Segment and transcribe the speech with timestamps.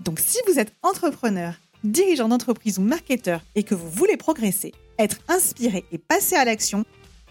[0.00, 1.54] Donc si vous êtes entrepreneur,
[1.84, 6.86] dirigeant d'entreprise ou marketeur et que vous voulez progresser, être inspiré et passer à l'action,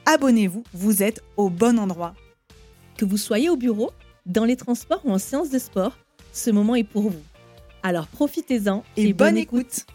[0.05, 2.13] abonnez-vous, vous êtes au bon endroit.
[2.95, 3.91] Que vous soyez au bureau,
[4.27, 5.97] dans les transports ou en séance de sport,
[6.31, 7.23] ce moment est pour vous.
[7.81, 9.87] Alors profitez-en et, bonne, écoute.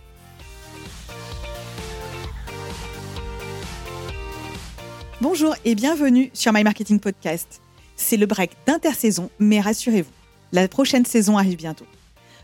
[5.21, 7.61] Bonjour et bienvenue sur My Marketing Podcast.
[7.95, 10.11] C'est le break d'intersaison, mais rassurez-vous,
[10.51, 11.87] la prochaine saison arrive bientôt.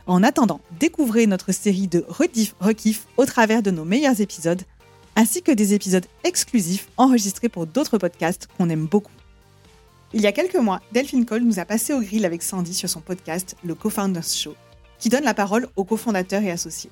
[0.07, 4.63] En attendant, découvrez notre série de rediff rekiff au travers de nos meilleurs épisodes,
[5.17, 9.13] ainsi que des épisodes exclusifs enregistrés pour d'autres podcasts qu'on aime beaucoup.
[10.13, 12.89] Il y a quelques mois, Delphine Cole nous a passé au grill avec Sandy sur
[12.89, 14.57] son podcast Le Co-Founders Show,
[14.99, 16.91] qui donne la parole aux cofondateurs et associés.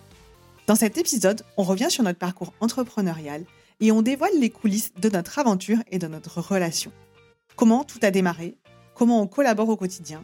[0.68, 3.44] Dans cet épisode, on revient sur notre parcours entrepreneurial
[3.80, 6.92] et on dévoile les coulisses de notre aventure et de notre relation.
[7.56, 8.56] Comment tout a démarré,
[8.94, 10.22] comment on collabore au quotidien,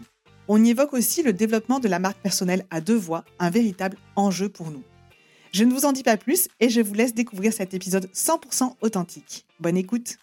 [0.49, 3.97] on y évoque aussi le développement de la marque personnelle à deux voix, un véritable
[4.17, 4.83] enjeu pour nous.
[5.53, 8.75] Je ne vous en dis pas plus et je vous laisse découvrir cet épisode 100%
[8.81, 9.47] authentique.
[9.61, 10.17] Bonne écoute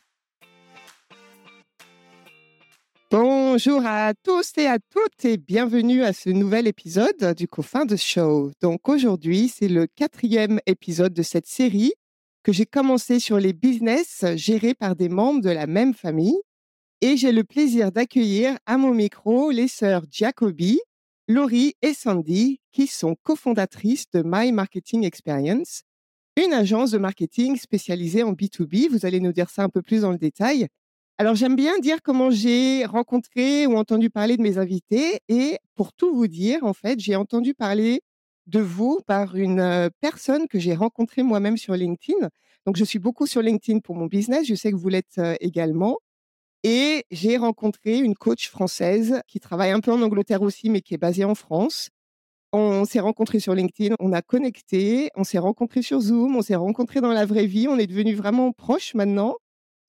[3.09, 7.97] Bonjour à tous et à toutes et bienvenue à ce nouvel épisode du Coffin de
[7.97, 8.51] Show.
[8.61, 11.91] Donc aujourd'hui, c'est le quatrième épisode de cette série
[12.43, 16.39] que j'ai commencé sur les business gérés par des membres de la même famille
[17.01, 20.79] et j'ai le plaisir d'accueillir à mon micro les sœurs Jacobi,
[21.27, 25.81] Laurie et Sandy, qui sont cofondatrices de My Marketing Experience,
[26.37, 28.89] une agence de marketing spécialisée en B2B.
[28.89, 30.67] Vous allez nous dire ça un peu plus dans le détail.
[31.17, 35.93] Alors j'aime bien dire comment j'ai rencontré ou entendu parler de mes invités et pour
[35.93, 38.01] tout vous dire, en fait, j'ai entendu parler
[38.47, 42.29] de vous par une euh, personne que j'ai rencontrée moi-même sur LinkedIn.
[42.65, 45.35] Donc je suis beaucoup sur LinkedIn pour mon business, je sais que vous l'êtes euh,
[45.39, 45.97] également.
[46.63, 50.93] Et j'ai rencontré une coach française qui travaille un peu en Angleterre aussi, mais qui
[50.93, 51.89] est basée en France.
[52.53, 56.55] On s'est rencontrés sur LinkedIn, on a connecté, on s'est rencontrés sur Zoom, on s'est
[56.55, 59.37] rencontrés dans la vraie vie, on est devenus vraiment proches maintenant.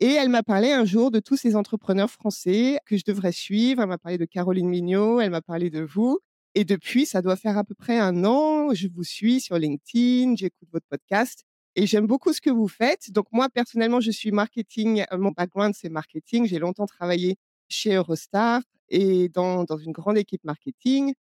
[0.01, 3.83] Et elle m'a parlé un jour de tous ces entrepreneurs français que je devrais suivre.
[3.83, 6.21] Elle m'a parlé de Caroline Mignot, elle m'a parlé de vous.
[6.55, 10.37] Et depuis, ça doit faire à peu près un an, je vous suis sur LinkedIn,
[10.37, 11.45] j'écoute votre podcast
[11.77, 13.11] et j'aime beaucoup ce que vous faites.
[13.11, 15.05] Donc moi, personnellement, je suis marketing.
[15.13, 16.47] Euh, mon background, c'est marketing.
[16.47, 17.37] J'ai longtemps travaillé
[17.69, 21.15] chez Eurostar et dans, dans une grande équipe marketing.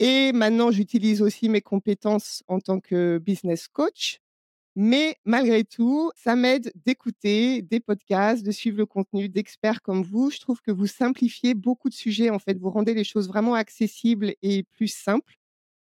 [0.00, 4.20] Et maintenant, j'utilise aussi mes compétences en tant que business coach.
[4.76, 10.30] Mais malgré tout, ça m'aide d'écouter des podcasts, de suivre le contenu d'experts comme vous.
[10.30, 12.30] Je trouve que vous simplifiez beaucoup de sujets.
[12.30, 15.36] En fait, vous rendez les choses vraiment accessibles et plus simples.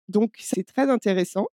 [0.10, 1.48] Donc, c'est très intéressant.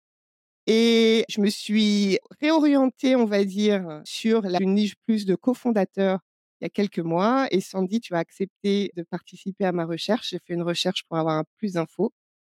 [0.66, 6.20] Et je me suis réorientée, on va dire, sur la, une niche plus de cofondateur
[6.60, 7.48] il y a quelques mois.
[7.50, 10.30] Et Sandy, tu as accepté de participer à ma recherche.
[10.30, 12.12] J'ai fait une recherche pour avoir plus d'infos.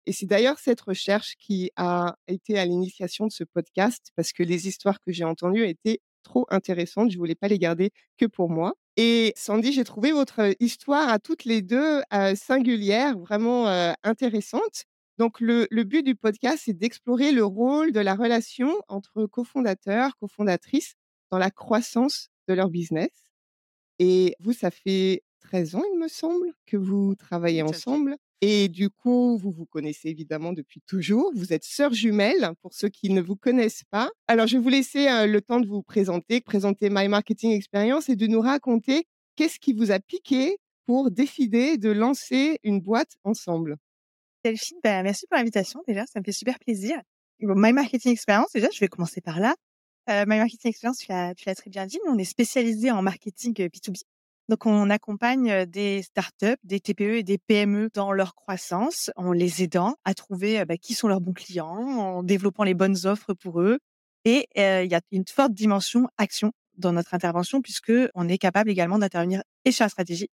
[0.06, 4.44] Et c'est d'ailleurs cette recherche qui a été à l'initiation de ce podcast parce que
[4.44, 7.10] les histoires que j'ai entendues étaient trop intéressantes.
[7.10, 8.74] Je voulais pas les garder que pour moi.
[8.96, 12.02] Et Sandy, j'ai trouvé votre histoire à toutes les deux
[12.36, 13.66] singulière, vraiment
[14.04, 14.84] intéressante.
[15.18, 20.94] Donc, le, but du podcast, c'est d'explorer le rôle de la relation entre cofondateurs, cofondatrices
[21.30, 23.10] dans la croissance de leur business.
[23.98, 28.16] Et vous, ça fait 13 ans, il me semble, que vous travaillez ensemble.
[28.42, 31.32] Et du coup, vous vous connaissez évidemment depuis toujours.
[31.34, 34.10] Vous êtes sœurs jumelles, pour ceux qui ne vous connaissent pas.
[34.28, 38.16] Alors, je vais vous laisser le temps de vous présenter, présenter My Marketing Experience et
[38.16, 39.06] de nous raconter
[39.36, 43.78] qu'est-ce qui vous a piqué pour décider de lancer une boîte ensemble.
[44.46, 47.00] Delphine, bah, merci pour l'invitation déjà, ça me fait super plaisir.
[47.40, 49.56] My Marketing Experience, déjà, je vais commencer par là.
[50.08, 53.90] Euh, My Marketing Experience, tu l'as, très bien dit, on est spécialisé en marketing B2B.
[53.90, 54.04] Euh,
[54.48, 59.32] Donc, on accompagne euh, des startups, des TPE et des PME dans leur croissance, en
[59.32, 63.34] les aidant à trouver bah, qui sont leurs bons clients, en développant les bonnes offres
[63.34, 63.80] pour eux.
[64.24, 68.70] Et il y a une forte dimension action dans notre intervention, puisque on est capable
[68.70, 70.28] également d'intervenir et sur la stratégie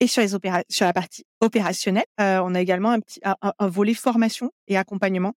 [0.00, 3.94] et sur, les sur la partie opérationnelle, euh, on a également un, petit, un, volet
[3.94, 5.34] formation et accompagnement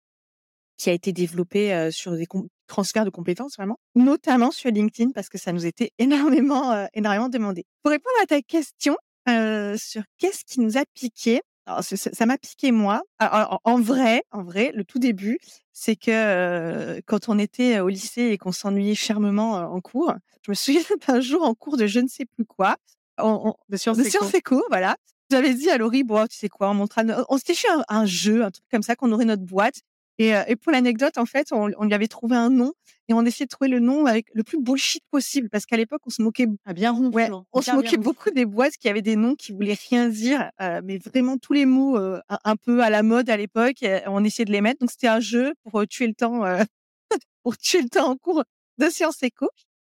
[0.78, 2.28] qui a été développé euh, sur des
[2.68, 7.30] transferts de compétences vraiment, notamment sur LinkedIn parce que ça nous était énormément, euh, énormément
[7.30, 7.66] demandé.
[7.84, 8.96] Pour répondre à ta question
[9.28, 13.02] sur qu'est-ce qui nous a piqué, Alors, ça m'a piqué moi.
[13.20, 15.38] Alors, en en vrai, en vrai, le tout début,
[15.80, 20.12] c'est que euh, quand on était au lycée et qu'on s'ennuyait fermement euh, en cours,
[20.42, 22.78] je me souviens d'un jour en cours de je ne sais plus quoi,
[23.20, 24.64] on, on- De sciences éco.
[24.70, 24.96] voilà.
[25.30, 27.84] J'avais dit à Laurie, bon, tu sais quoi, on montrera, no- on s'était fait un,
[27.90, 29.82] un jeu, un truc comme ça, qu'on aurait notre boîte.
[30.20, 32.74] Et, euh, et pour l'anecdote, en fait, on, on lui avait trouvé un nom
[33.08, 36.02] et on essayait de trouver le nom avec le plus bullshit possible parce qu'à l'époque,
[36.08, 37.12] on se moquait Ah, bien ronflant.
[37.12, 40.08] Ouais, on se Bien, moquait beaucoup des boîtes qui avaient des noms qui voulaient rien
[40.10, 43.86] dire, euh, mais vraiment tous les mots euh, un, peu à la mode à l'époque,
[44.08, 44.80] on essayait de les mettre.
[44.80, 46.64] Donc c'était un jeu pour tuer le temps, euh,
[47.44, 48.44] pour tuer le temps en cours
[48.80, 49.50] de sciences éco.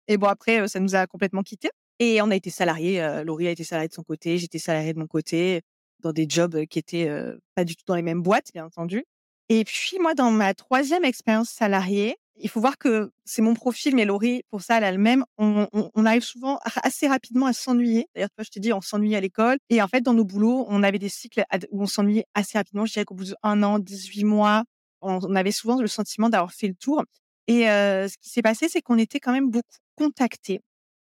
[0.09, 1.71] Et bon après, ça nous a complètement quittés.
[1.99, 3.01] Et on a été salariés.
[3.03, 5.63] Euh, Laurie a été salariée de son côté, j'étais salariée de mon côté,
[6.01, 9.05] dans des jobs qui étaient euh, pas du tout dans les mêmes boîtes, bien entendu.
[9.49, 13.95] Et puis moi, dans ma troisième expérience salariée, il faut voir que c'est mon profil,
[13.95, 15.25] mais Laurie, pour ça, elle a le même.
[15.39, 18.09] On, on- on arrive souvent assez rapidement à s'ennuyer.
[18.15, 19.57] D'ailleurs, toi, je te dis, on s'ennuie à l'école.
[19.71, 22.85] Et en fait, dans nos boulots, on avait des cycles où on s'ennuyait assez rapidement.
[22.85, 24.65] Je dirais qu'au bout d'un an, 18 mois,
[25.01, 27.05] on, on avait souvent le sentiment d'avoir fait le tour.
[27.47, 30.61] Et euh, ce qui s'est passé, c'est qu'on était quand même beaucoup contactés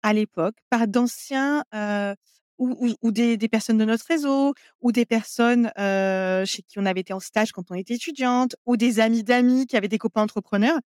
[0.04, 2.14] à l'époque par d'anciens euh,
[2.58, 6.78] ou, ou- ou des, des personnes de notre réseau ou des personnes euh, chez qui
[6.78, 9.88] on avait été en stage quand on était étudiante ou des amis d'amis qui avaient
[9.88, 10.78] des copains entrepreneurs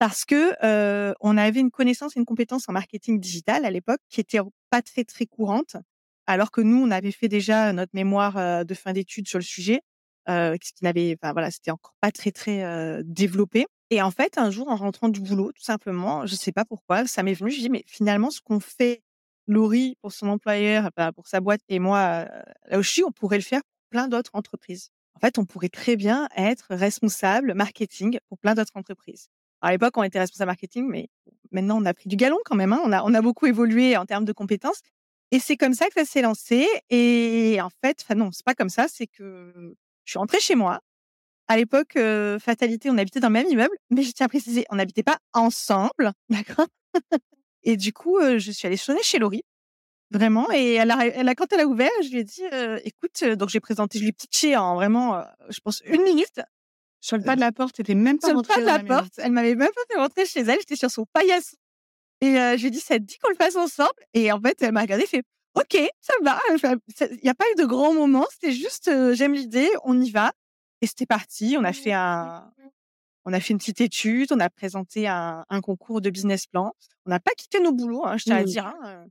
[0.00, 4.00] parce que euh, on avait une connaissance et une compétence en marketing digital à l'époque
[4.08, 4.40] qui était
[4.70, 5.76] pas très très courante
[6.26, 9.80] alors que nous on avait fait déjà notre mémoire de fin d'études sur le sujet
[10.28, 12.64] euh, ce qui n'avait enfin voilà c'était encore pas très très
[13.04, 16.64] développé et en fait un jour en rentrant du boulot tout simplement je sais pas
[16.64, 19.02] pourquoi ça m'est venu je dis mais finalement ce qu'on fait
[19.46, 23.04] Laurie pour son employeur bah, pour sa boîte et moi euh, là où je suis
[23.04, 26.66] on pourrait le faire pour plein d'autres entreprises en fait on pourrait très bien être
[26.70, 29.28] responsable marketing pour plein d'autres entreprises
[29.62, 31.08] à l'époque, on était responsable marketing, mais
[31.52, 32.72] maintenant, on a pris du galon quand même.
[32.72, 32.80] hein.
[32.84, 34.80] On, a, on a beaucoup évolué en termes de compétences.
[35.30, 36.66] Et c'est comme ça que ça s'est lancé.
[36.90, 38.86] Et en fait, enfin non, c'est pas comme ça.
[38.88, 39.74] C'est que
[40.04, 40.80] je suis rentrée chez moi.
[41.48, 44.64] À l'époque, euh, fatalité, on habitait dans le même immeuble, mais je tiens à préciser,
[44.70, 46.66] on n'habitait pas ensemble, d'accord?
[47.64, 49.42] Et du coup, euh, je suis allée sonner chez Laurie,
[50.10, 50.50] vraiment.
[50.52, 53.24] Et elle a, elle a- quand elle a ouvert, je lui ai dit, euh, écoute,
[53.36, 56.40] donc j'ai présenté, je lui ai pitché en vraiment, je pense, une minute
[57.00, 58.78] Sur le pas de la porte, t'étais même pas sur le rentrée pas de la
[59.00, 59.12] porte.
[59.18, 60.58] Elle m'avait même pas fait rentrer chez elle.
[60.60, 61.56] J'étais sur son paillasson.
[62.20, 63.90] Et je lui ai dit, ça te dit qu'on le fasse ensemble?
[64.14, 65.24] Et en fait, elle m'a regardé, fait,
[65.54, 66.40] OK, ça va.
[66.50, 66.78] Elle
[67.12, 68.26] Il n'y a pas eu de grands moments.
[68.32, 70.32] C'était juste, euh, j'aime l'idée, on y va.
[70.82, 71.56] Et c'était parti.
[71.58, 72.52] On a fait un,
[73.24, 74.28] on a fait une petite étude.
[74.32, 76.72] On a présenté un, un concours de business plan.
[77.06, 78.46] On n'a pas quitté nos boulots, hein, je tiens à Mmh.
[78.46, 78.66] dire.
[78.66, 79.04] hein, euh,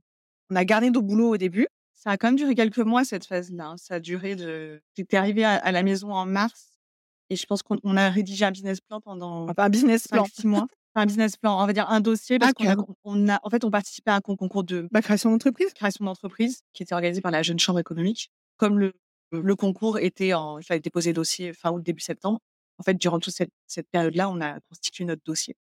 [0.50, 1.66] On a gardé nos boulots au début.
[1.94, 3.68] Ça a quand même duré quelques mois, cette phase-là.
[3.68, 3.76] hein.
[3.78, 4.82] Ça a duré de.
[4.94, 6.68] T'es arrivé à, à la maison en mars.
[7.30, 10.24] Et je pense qu'on on a rédigé un business plan pendant Enfin, un business plan.
[10.24, 10.66] 5-6 mois.
[10.94, 12.88] Enfin, un business plan, on va dire un dossier, parce Ah, qu'on a, carrément.
[13.04, 15.72] on a, en fait, on participait à un con- concours de Ma création d'entreprise.
[15.72, 18.30] création d'entreprise qui était organisé par la Jeune Chambre économique.
[18.58, 18.92] Comme le,
[19.32, 22.40] le concours était en, il fallait déposer dossier fin août, début septembre.
[22.78, 25.56] En fait, durant toute cette, cette période-là, on a constitué notre dossier.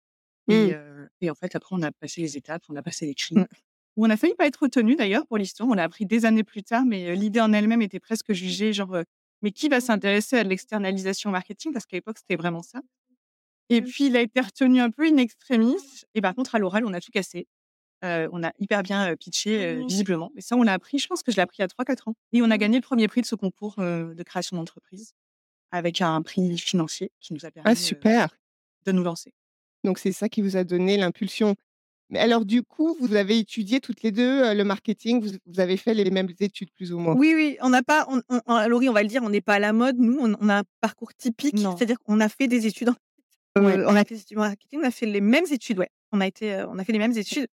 [0.49, 0.71] Et, Mmh.
[0.75, 3.37] euh, et en fait, après, on a passé les étapes, on a passé les cris.
[3.37, 3.47] Mmh.
[3.97, 5.69] On a failli pas être retenu d'ailleurs pour l'histoire.
[5.69, 8.99] On l'a appris des années plus tard, mais l'idée en elle-même était presque jugée genre,
[9.43, 11.73] mais qui va s'intéresser à de l'externalisation marketing?
[11.73, 12.81] Parce qu'à l'époque, c'était vraiment ça.
[13.69, 15.77] Et puis, il a été retenu un peu in extremis.
[16.15, 17.49] Et par contre, à l'oral, on a tout cassé.
[18.07, 19.87] Euh, on a hyper bien euh, pitché, euh, Mmh.
[19.89, 20.31] visiblement.
[20.37, 22.09] Et ça, on l'a appris, je pense que je l'ai appris il y a 3-4
[22.09, 22.15] ans.
[22.33, 25.13] Et on a gagné le premier prix de ce concours de création d'entreprise
[25.73, 27.69] avec un prix financier qui nous a permis Mmh.
[27.69, 28.29] euh, Ah, de super.
[28.93, 29.33] nous lancer.
[29.85, 31.55] Donc, c'est ça qui vous a donné l'impulsion.
[32.09, 35.77] Mais alors, du coup, vous avez étudié toutes les deux le marketing, vous, vous avez
[35.77, 37.17] fait les mêmes études plus ou moins?
[37.17, 39.59] Oui, oui, on n'a pas, on, Laurie, on va le dire, on n'est pas à
[39.59, 39.99] la mode.
[39.99, 42.91] Nous, on, on a un parcours typique, c'est-à-dire qu'on a fait des études.
[42.91, 42.95] en-
[43.61, 43.83] Ouais.
[43.87, 45.89] On a fait des études marketing, on a fait les mêmes études, ouais.
[46.13, 47.47] On a été, on a fait les mêmes études.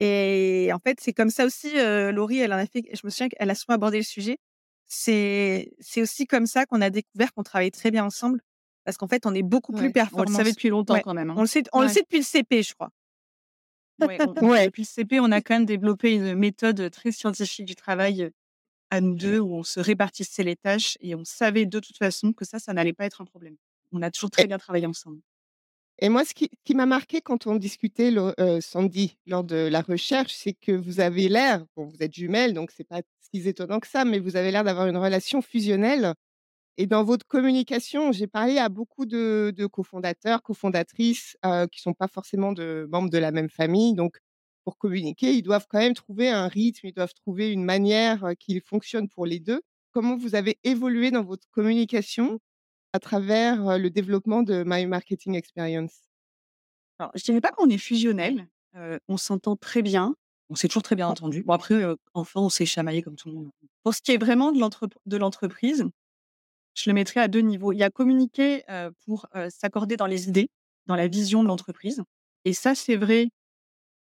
[0.00, 1.78] Et en fait, c'est comme ça aussi.
[1.78, 2.82] euh, Laurie, elle en a fait.
[2.92, 4.38] Je me souviens qu'elle a souvent abordé le sujet.
[4.86, 8.40] C'est, c'est aussi comme ça qu'on a découvert qu'on travaillait très bien ensemble,
[8.84, 9.88] parce qu'en fait, on est beaucoup plus Ouais.
[9.88, 10.30] On performants.
[10.30, 11.02] le savait depuis longtemps Ouais.
[11.02, 11.30] quand même.
[11.30, 11.34] hein.
[11.36, 11.92] On le sait, on le Ouais.
[11.92, 12.90] sait depuis le CP, je crois.
[14.00, 14.34] Ouais, on-.
[14.70, 18.30] Depuis le CP, on a quand même développé une méthode très scientifique du travail
[18.90, 22.32] à nous deux où on se répartissait les tâches et on savait de toute façon
[22.34, 23.56] que ça, ça n'allait pas être un problème.
[23.92, 25.20] On a toujours très bien travaillé ensemble.
[25.98, 29.80] Et moi, ce qui, m'a marqué quand on discutait, le- euh, Sandy, lors de la
[29.80, 33.00] recherche, c'est que vous avez l'air, bon, vous êtes jumelles, donc c'est pas
[33.32, 36.14] si étonnant que ça, mais vous avez l'air d'avoir une relation fusionnelle.
[36.78, 41.94] Et dans votre communication, j'ai parlé à beaucoup de, de cofondateurs, cofondatrices euh, qui sont
[41.94, 43.94] pas forcément de membres de la même famille.
[43.94, 44.18] Donc,
[44.64, 48.34] pour communiquer, ils doivent quand même trouver un rythme, ils doivent trouver une manière euh,
[48.34, 49.62] qui fonctionne pour les deux.
[49.92, 52.40] Comment vous avez évolué dans votre communication?
[52.92, 56.06] À travers le développement de My Marketing Experience?
[56.98, 58.48] Alors, je dirais pas qu'on est fusionnel.
[58.76, 60.14] euh, on s'entend très bien.
[60.50, 61.42] On s'est toujours très bien entendu.
[61.42, 63.50] Bon, après, euh, enfin, on s'est chamaillé comme tout le monde.
[63.82, 65.84] Pour ce qui est vraiment de l'entre- de l'entreprise,
[66.74, 67.72] je le mettrais à deux niveaux.
[67.72, 68.62] Il y a communiquer
[69.06, 70.48] pour s'accorder dans les idées,
[70.86, 72.02] dans la vision de l'entreprise.
[72.44, 73.28] Et ça, c'est vrai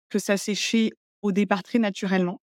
[0.10, 0.92] que ça s'est fait
[1.24, 2.42] au départ très naturellement.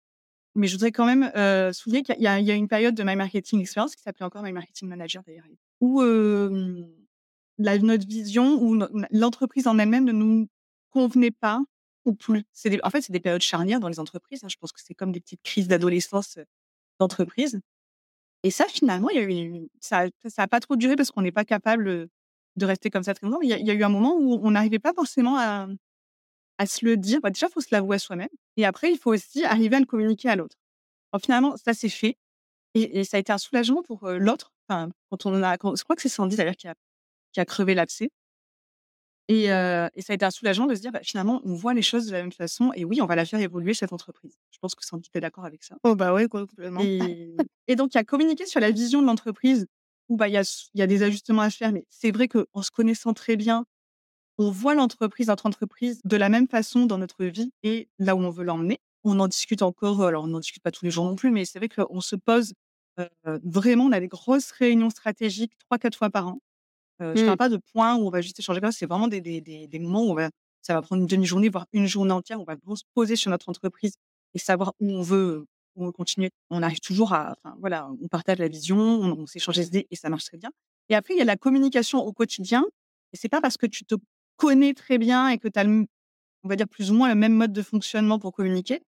[0.55, 1.31] Mais je voudrais quand même
[1.73, 4.87] souligner qu'il y, a une période de My Marketing Experience qui s'appelait encore My Marketing
[4.89, 5.45] Manager d'ailleurs,
[5.81, 6.01] où
[7.59, 10.47] notre vision, où l'entreprise en elle-même ne nous
[10.91, 11.61] convenait pas
[12.05, 12.43] ou plus.
[12.83, 14.43] en fait, c'est des périodes charnières dans les entreprises.
[14.43, 14.47] Hein.
[14.49, 16.39] Je pense que c'est comme des petites crises d'adolescence
[16.99, 17.59] d'entreprise.
[18.43, 20.07] Et ça, finalement, il y a eu, ça
[20.37, 22.09] n'a pas trop duré parce qu'on n'est pas capable
[22.55, 23.41] de rester comme ça très longtemps.
[23.41, 25.67] Il y, a, eu un moment où on n'arrivait pas forcément à,
[26.65, 27.19] se le dire.
[27.21, 28.29] Bah, déjà, il faut se l'avouer à soi-même.
[28.57, 30.57] Et après, il faut aussi arriver à le communiquer à l'autre.
[31.21, 32.17] Finalement, ça s'est fait.
[32.73, 34.53] Et, ça a été un soulagement pour l'autre.
[34.71, 36.75] Enfin, quand on a, je crois que c'est Sandy d'ailleurs qui a,
[37.33, 38.09] qui a crevé l'abcès.
[39.27, 42.05] Et, ça a été un soulagement de se dire, bah, finalement, on voit les choses
[42.05, 42.71] de la même façon.
[42.75, 44.37] Et oui, on va la faire évoluer, cette entreprise.
[44.51, 45.77] Je pense que Sandy est d'accord avec ça.
[45.83, 46.81] Oh, bah oui, complètement.
[46.81, 49.67] Et, donc, il y a communiqué sur la vision de l'entreprise
[50.09, 51.71] où bah, il y, a, y a des ajustements à faire.
[51.71, 53.65] Mais c'est vrai qu'en se connaissant très bien,
[54.37, 58.19] on voit l'entreprise, notre entreprise, de la même façon dans notre vie et là où
[58.19, 58.79] on veut l'emmener.
[59.03, 61.45] On en discute encore, alors on n'en discute pas tous les jours non plus, mais
[61.45, 62.53] c'est vrai qu'on se pose
[63.43, 66.39] vraiment, on a des grosses réunions stratégiques trois, quatre fois par an.
[66.99, 67.37] Je ne parle mmh.
[67.37, 70.11] pas de points où on va juste échanger, c'est vraiment des, des, des, moments où
[70.11, 70.29] on va,
[70.61, 73.31] ça va prendre une demi-journée, voire une journée entière, où on va se poser sur
[73.31, 73.93] notre entreprise
[74.35, 76.29] et savoir où on veut, où on veut continuer.
[76.51, 79.87] On arrive toujours à, enfin, voilà, on partage la vision, on, on s'échange des idées
[79.89, 80.51] et ça marche très bien.
[80.89, 82.63] Et après, il y a la communication au quotidien.
[83.13, 83.95] Et c'est pas parce que tu te
[84.37, 87.33] connais très bien et que tu as, on va dire, plus ou moins le même
[87.33, 88.81] mode de fonctionnement pour communiquer,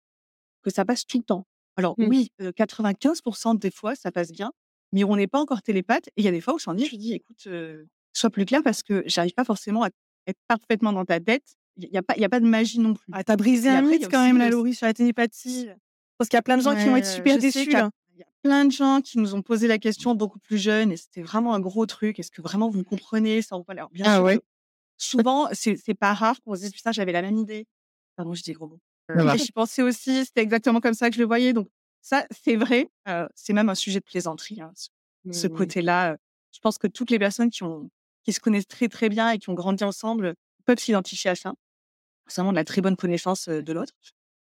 [0.62, 1.46] que ça passe tout le temps.
[1.80, 2.06] Alors mmh.
[2.06, 4.52] oui, 95% des fois, ça passe bien,
[4.92, 6.08] mais on n'est pas encore télépathe.
[6.08, 7.48] Et il y a des fois où je s'en dis, je dis, écoute,
[8.12, 9.88] sois plus clair parce que j'arrive pas forcément à
[10.26, 11.56] être parfaitement dans ta tête.
[11.76, 13.06] Il n'y a, pas, y a pas de magie non plus.
[13.12, 15.68] Ah, t'as brisé un mythe quand même, la Laurie, sur la télépathie.
[16.18, 17.70] Parce qu'il y a plein de gens qui vont être super déçus.
[17.70, 20.92] Il y, a plein de gens qui nous ont posé la question beaucoup plus jeunes
[20.92, 22.18] et c'était vraiment un gros truc.
[22.18, 24.40] Est-ce que vraiment vous comprenez ça Alors, bien ah sûr,
[24.98, 27.66] souvent, c'est pas rare qu'on se dise, putain, j'avais la même idée.
[28.16, 28.80] Pardon, je dis gros mots.
[29.16, 31.52] Euh, j'y pensais aussi, c'était exactement comme ça que je le voyais.
[31.52, 31.68] Donc,
[32.02, 32.88] ça, c'est vrai.
[33.34, 34.72] c'est même un sujet de plaisanterie, hein,
[35.30, 36.16] ce, mmh côté-là.
[36.52, 37.90] Je pense que toutes les personnes qui, ont,
[38.24, 41.52] qui se connaissent très, très bien et qui ont grandi ensemble peuvent s'identifier à ça.
[42.26, 43.92] C'est vraiment de la très bonne connaissance de l'autre.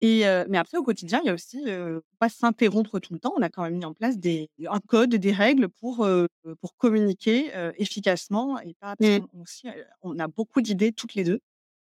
[0.01, 3.33] Et mais après, au quotidien, il y a aussi euh, pas s'interrompre tout le temps.
[3.37, 6.07] On a quand même mis en place des, un code, des règles pour,
[6.61, 8.59] pour communiquer efficacement.
[8.59, 9.27] Et pas, mmh.
[9.33, 9.67] on, aussi,
[10.01, 11.41] on a beaucoup d'idées toutes les deux.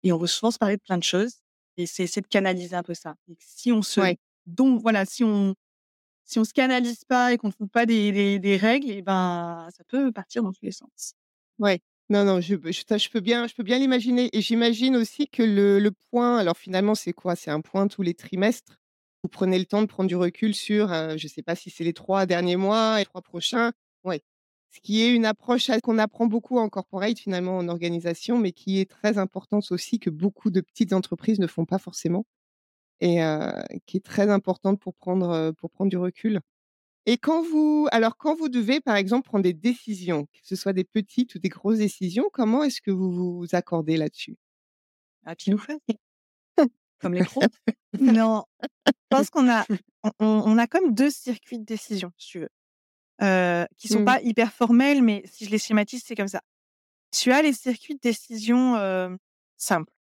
[0.02, 1.40] Et on veut souvent se parler de plein de choses.
[1.82, 3.14] Et c'est de canaliser un peu ça.
[3.28, 4.00] Et si on se,
[4.46, 5.54] donc voilà, si on
[6.24, 9.66] si on se canalise pas et qu'on ne trouve pas des, des, règles, et ben
[9.76, 11.14] ça peut partir dans tous les sens.
[11.58, 11.80] Ouais.
[12.08, 14.30] Non, non, je, je, peux bien, je peux bien l'imaginer.
[14.32, 17.36] Et j'imagine aussi que le, le, point, alors finalement, c'est quoi?
[17.36, 18.78] C'est un point tous les trimestres?
[19.22, 21.84] Vous prenez le temps de prendre du recul sur, je ne sais pas si c'est
[21.84, 23.72] les trois derniers mois et les trois prochains.
[24.70, 28.80] Ce qui est une approche qu'on apprend beaucoup en corporate, finalement, en organisation, mais qui
[28.80, 32.24] est très importante aussi, que beaucoup de petites entreprises ne font pas forcément.
[33.00, 33.20] Et
[33.86, 36.40] qui est très importante pour prendre, pour prendre du recul.
[37.06, 40.72] Et quand vous, alors quand vous devez, par exemple, prendre des décisions, que ce soit
[40.72, 44.36] des petites ou des grosses décisions, comment est-ce que vous vous accordez là-dessus?
[45.24, 45.78] Ah, tu nous fais
[47.00, 47.42] Comme les pros
[48.00, 48.44] Non,
[48.86, 49.64] je pense qu'on a,
[50.18, 52.50] on, a comme deux circuits de décision, si tu veux,
[53.22, 54.04] euh, qui sont mmh.
[54.04, 56.42] pas hyper formels, mais si je les schématise, c'est comme ça.
[57.12, 58.76] Tu as les circuits de décision
[59.56, 59.92] simples.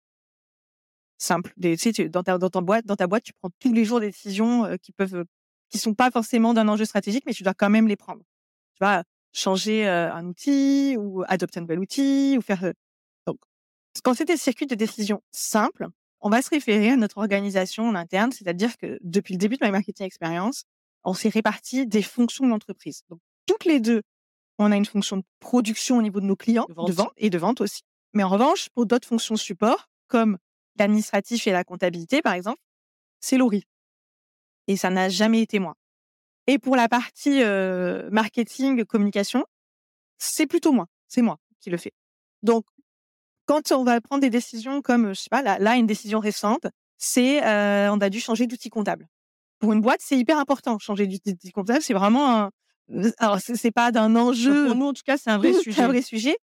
[1.16, 1.52] Simples.
[1.56, 3.84] Des, tu sais, dans, ta, dans, ta boîte, dans ta boîte, tu prends tous les
[3.84, 5.24] jours des décisions qui peuvent
[5.68, 8.22] qui sont pas forcément d'un enjeu stratégique, mais tu dois quand même les prendre.
[8.74, 12.72] Tu vas changer un outil ou adopter un nouvel outil ou faire.
[13.26, 13.38] Donc,
[14.02, 15.88] quand c'est des circuits de décision simples,
[16.20, 19.64] on va se référer à notre organisation en interne, c'est-à-dire que depuis le début de
[19.64, 20.64] My Marketing Experience,
[21.08, 23.02] on s'est réparti des fonctions de l'entreprise.
[23.08, 24.02] Donc, toutes les deux,
[24.58, 27.38] on a une fonction de production au niveau de nos clients, de vente, et de
[27.38, 27.82] vente aussi.
[28.12, 30.38] Mais en revanche, pour d'autres fonctions support, comme
[30.78, 32.60] l'administratif et la comptabilité, par exemple,
[33.20, 33.64] c'est Laurie
[34.66, 35.74] et ça n'a jamais été moi.
[36.46, 37.42] Et pour la partie
[38.10, 39.44] marketing, communication,
[40.18, 41.92] c'est plutôt moi, c'est moi qui le fais.
[42.42, 42.66] Donc,
[43.46, 46.66] quand on va prendre des décisions comme, je sais pas, là, une décision récente,
[46.98, 47.40] c'est
[47.88, 49.08] on a dû changer d'outil comptable.
[49.58, 50.78] Pour une boîte, c'est hyper important.
[50.78, 52.50] Changer d'outil comptable, c'est vraiment un.
[53.18, 54.68] Alors, c'est pas d'un enjeu.
[54.68, 55.82] Pour nous, en tout cas, c'est un vrai sujet.
[55.82, 56.36] un vrai sujet.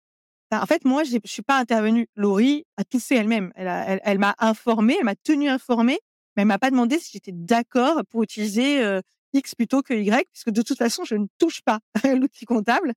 [0.51, 2.07] En fait, moi, je suis pas intervenue.
[2.15, 3.51] Laurie a tout fait elle-même.
[3.55, 5.99] Elle, elle, elle m'a informée, elle m'a tenue informée
[6.35, 8.99] mais elle m'a pas demandé si j'étais d'accord pour utiliser
[9.33, 12.93] X plutôt que Y, puisque de toute façon, je ne touche pas l'outil comptable.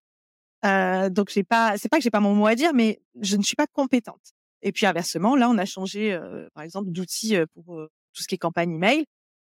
[0.65, 3.37] Euh, donc j'ai pas, c'est pas que j'ai pas mon mot à dire, mais je
[3.37, 4.35] ne suis pas compétente.
[4.63, 6.19] Et puis inversement, là, on a changé,
[6.55, 7.81] par exemple, d'outil pour
[8.13, 9.05] tout ce qui est campagne email.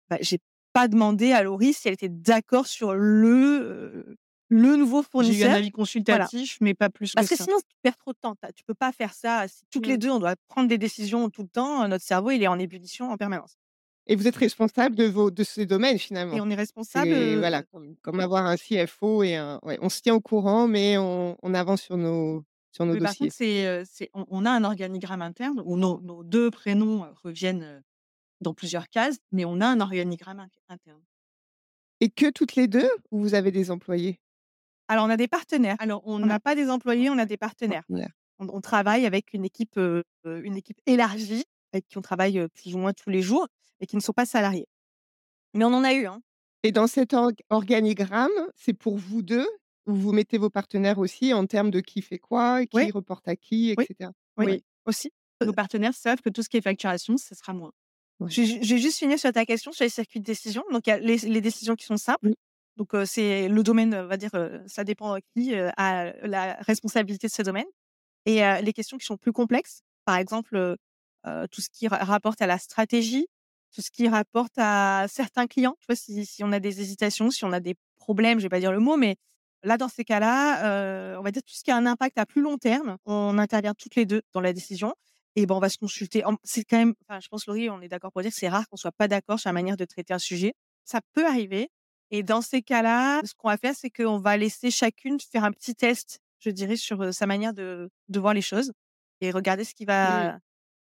[0.09, 0.39] Bah, j'ai
[0.75, 4.17] pas demandé à Laurie si elle était d'accord sur le
[4.51, 5.53] le nouveau J'ai eu un fournisseur.
[5.53, 7.37] avis consultatif, mais pas plus Parce que ça.
[7.37, 8.35] sinon, tu perds trop de temps.
[8.57, 9.47] Tu peux pas faire ça.
[9.49, 9.99] Si toutes les Mmh.
[9.99, 13.11] deux, on doit prendre des décisions tout le temps, notre cerveau, il est en ébullition
[13.11, 13.57] en permanence.
[14.07, 15.99] Et vous êtes responsable de vos de ces domaines
[16.31, 16.41] Et finalement?
[16.41, 17.13] on est responsable.
[17.15, 20.69] Euh, voilà, comme comme avoir un CFO et un ouais, on se tient au courant,
[20.69, 23.17] mais on on avance sur nos sur nos Mais par dossiers.
[23.17, 27.83] contre, c'est on on a un organigramme interne où nos nos 2 prénoms, reviennent,
[28.45, 31.03] dans plusieurs cases, mais on a un organigramme in interne.
[32.01, 34.21] Et que toutes les 2 ou vous avez des employés?
[34.89, 35.77] Alors, on a des partenaires.
[35.79, 37.85] Alors on n'a pas des employés, on a des partenaires.
[38.39, 42.39] On, on travaille avec une équipe, euh, euh, une équipe élargie, avec qui on travaille
[42.39, 43.47] euh, plus ou moins tous les jours
[43.81, 44.67] et qui ne sont pas salariés.
[45.55, 46.21] Mais on en a eu, hein.
[46.65, 49.47] Et dans cet org organigramme, c'est pour vous 2
[49.87, 52.91] ou vous mettez vos partenaires aussi en termes de qui fait quoi, qui Oui.
[52.91, 53.85] reporte à qui, Oui.
[53.85, 54.11] etc.?
[54.37, 54.65] Oui, Oui.
[54.87, 55.13] aussi.
[55.45, 57.71] nos partenaires savent que tout ce qui est facturation, ce sera moi.
[58.21, 58.31] Ouais.
[58.31, 60.63] Vais juste finir sur ta question sur les circuits de décision.
[60.73, 62.29] Donc, il y a les, les décisions qui sont simples.
[62.29, 62.35] Oui.
[62.77, 66.55] Donc, euh, c'est le domaine, on va dire, euh, ça dépend qui euh, a la
[66.61, 67.67] responsabilité de ce domaine.
[68.27, 70.77] Et euh, les questions qui sont plus complexes, par exemple, euh,
[71.27, 73.27] euh, tout ce qui ra- rapporte à la stratégie,
[73.75, 75.77] tout ce qui rapporte à certains clients.
[75.81, 78.49] Tu vois, si, si on a des hésitations, si on a des problèmes, je vais
[78.49, 79.17] pas dire le mot, mais
[79.63, 82.27] là, dans ces cas-là, euh, on va dire tout ce qui a un impact à
[82.27, 84.95] plus long terme, on intervient toutes les deux dans la décision.
[85.37, 86.23] Et ben, on va se consulter.
[86.45, 88.69] C'est quand même, enfin, je pense, Laurie, on est d'accord pour dire que c'est rare
[88.69, 90.55] qu'on soit pas d'accord sur la manière de traiter un sujet.
[90.85, 91.69] Ça peut arriver.
[92.11, 95.51] Et dans ces cas-là, ce qu'on va faire, c'est qu'on va laisser chacune faire un
[95.53, 98.73] petit test, je dirais, sur euh, sa manière de, de voir les choses
[99.21, 100.39] et regarder ce qui va,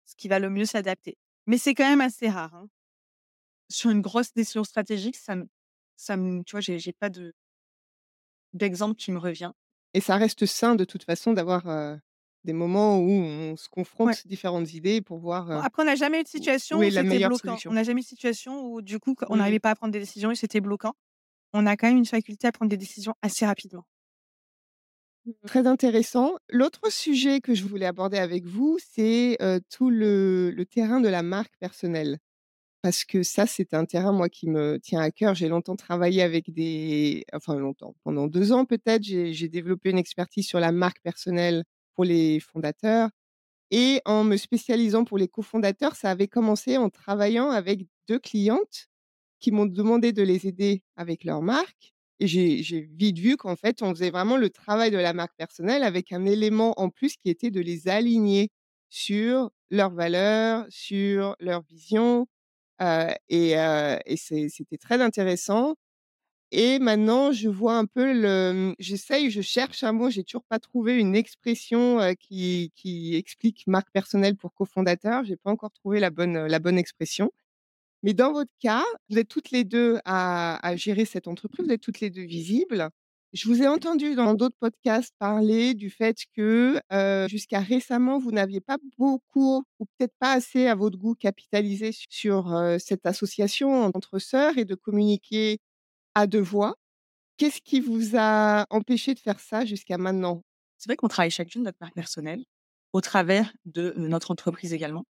[0.05, 1.17] ce qui va le mieux s'adapter.
[1.47, 2.53] Mais c'est quand même assez rare.
[2.55, 2.67] hein.
[3.69, 5.47] Sur une grosse décision stratégique, ça me
[5.95, 7.33] ça me tu vois, j'ai j'ai pas de
[8.53, 9.51] d'exemple qui me revient.
[9.93, 11.99] Et ça reste sain de toute façon d'avoir, heu,
[12.47, 14.17] des moments où on se confronte Ouais.
[14.27, 17.61] différentes idées pour voir, après, on n'a jamais eu de situation où c'était bloquant.
[17.61, 17.69] solution.
[17.69, 19.37] On n'a jamais eu de situation où, du coup, on Mmh.
[19.37, 20.93] n'arrivait pas à prendre des décisions et c'était bloquant.
[21.53, 23.85] On a quand même une faculté à prendre des décisions assez rapidement.
[25.45, 26.35] Très intéressant.
[26.49, 29.37] L'autre sujet que je voulais aborder avec vous, c'est,
[29.69, 32.19] tout le le terrain de la marque personnelle.
[32.83, 35.35] Parce que ça, c'est un terrain, moi, qui me tient à cœur.
[35.35, 40.47] J'ai longtemps travaillé avec des enfin longtemps, pendant 2 ans peut-être, j'ai développé une expertise
[40.47, 41.63] sur la marque personnelle
[41.97, 43.09] pour les fondateurs
[43.71, 48.87] et en me spécialisant pour les cofondateurs, ça avait commencé en travaillant avec 2 clientes
[49.39, 53.83] qui m'ont demandé de les aider avec leur marque et j'ai vite vu qu'en fait,
[53.83, 57.29] on faisait vraiment le travail de la marque personnelle avec un élément en plus qui
[57.29, 58.49] était de les aligner
[58.89, 62.27] sur leurs valeurs, sur leur vision,
[62.81, 65.75] heu et c'est c'était très intéressant
[66.51, 70.59] et maintenant je vois un peu le j'essaye, je cherche un mot, j'ai toujours pas
[70.59, 75.23] trouvé une expression, qui qui explique marque personnelle pour cofondateur.
[75.25, 77.31] J'ai pas encore trouvé la bonne, la bonne expression.
[78.03, 81.73] Mais dans votre cas, vous êtes toutes les 2 à à gérer cette entreprise, vous
[81.73, 82.89] êtes toutes les 2 visibles.
[83.33, 88.31] Je vous ai entendu dans d'autres podcasts parler du fait que, heu, jusqu'à récemment, vous
[88.31, 93.05] n'aviez pas beaucoup ou peut-être pas assez à votre goût capitalisé su sur, heu, cette
[93.05, 95.59] association entre sœurs et de communiquer
[96.17, 96.75] à 2 voix.
[97.37, 100.43] Qu'est-ce qui vous a empêché de faire ça jusqu'à maintenant?
[100.77, 102.43] C'est vrai qu'on travaille chacune notre marque personnelle
[102.91, 105.05] au travers de, notre entreprise également.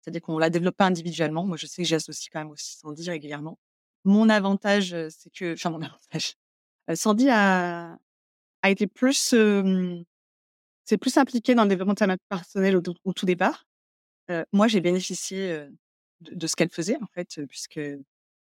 [0.00, 1.44] C'est-à-dire qu'on la développe pas individuellement.
[1.44, 3.58] Moi, je sais que j'associe quand même aussi Sandy régulièrement.
[4.04, 6.34] Mon avantage, c'est que enfin mon avantage,
[6.94, 7.98] Sandy a
[8.64, 9.34] été plus,
[10.84, 13.64] s'est plus impliquée dans le développement de sa marque personnelle au tout départ.
[14.52, 15.66] Moi, j'ai bénéficié,
[16.20, 17.80] de ce qu'elle faisait en fait, puisque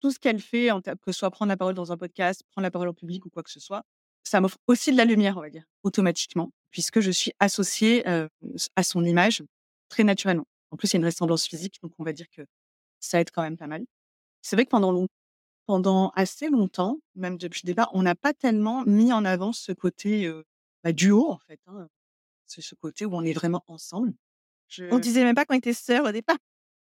[0.01, 2.63] tout ce qu'elle fait en que ce soit prendre la parole dans un podcast, prendre
[2.63, 3.83] la parole en public ou quoi que ce soit,
[4.23, 8.29] ça m'offre aussi de la lumière, on va dire, automatiquement, puisque je suis associée, heu,
[8.55, 9.43] s à son image
[9.89, 10.45] très naturellement.
[10.71, 12.43] En plus, il y a une ressemblance physique, donc on va dire que
[13.01, 13.85] ça aide quand même pas mal.
[14.41, 15.07] C'est vrai que pendant long
[15.67, 19.71] pendant assez longtemps, même depuis le départ, on n'a pas tellement mis en avant ce
[19.71, 20.43] côté, heu,
[20.83, 21.87] bah, duo en fait, hein,
[22.47, 24.13] c'est ce côté où on est vraiment ensemble.
[24.67, 26.37] Je On disait même pas qu'on était sœurs au départ.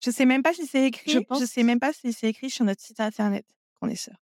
[0.03, 1.25] Je sais même pas si c'est écrit.
[1.31, 3.45] Je sais même pas si c'est écrit sur notre site internet
[3.79, 4.17] qu'on est sœurs.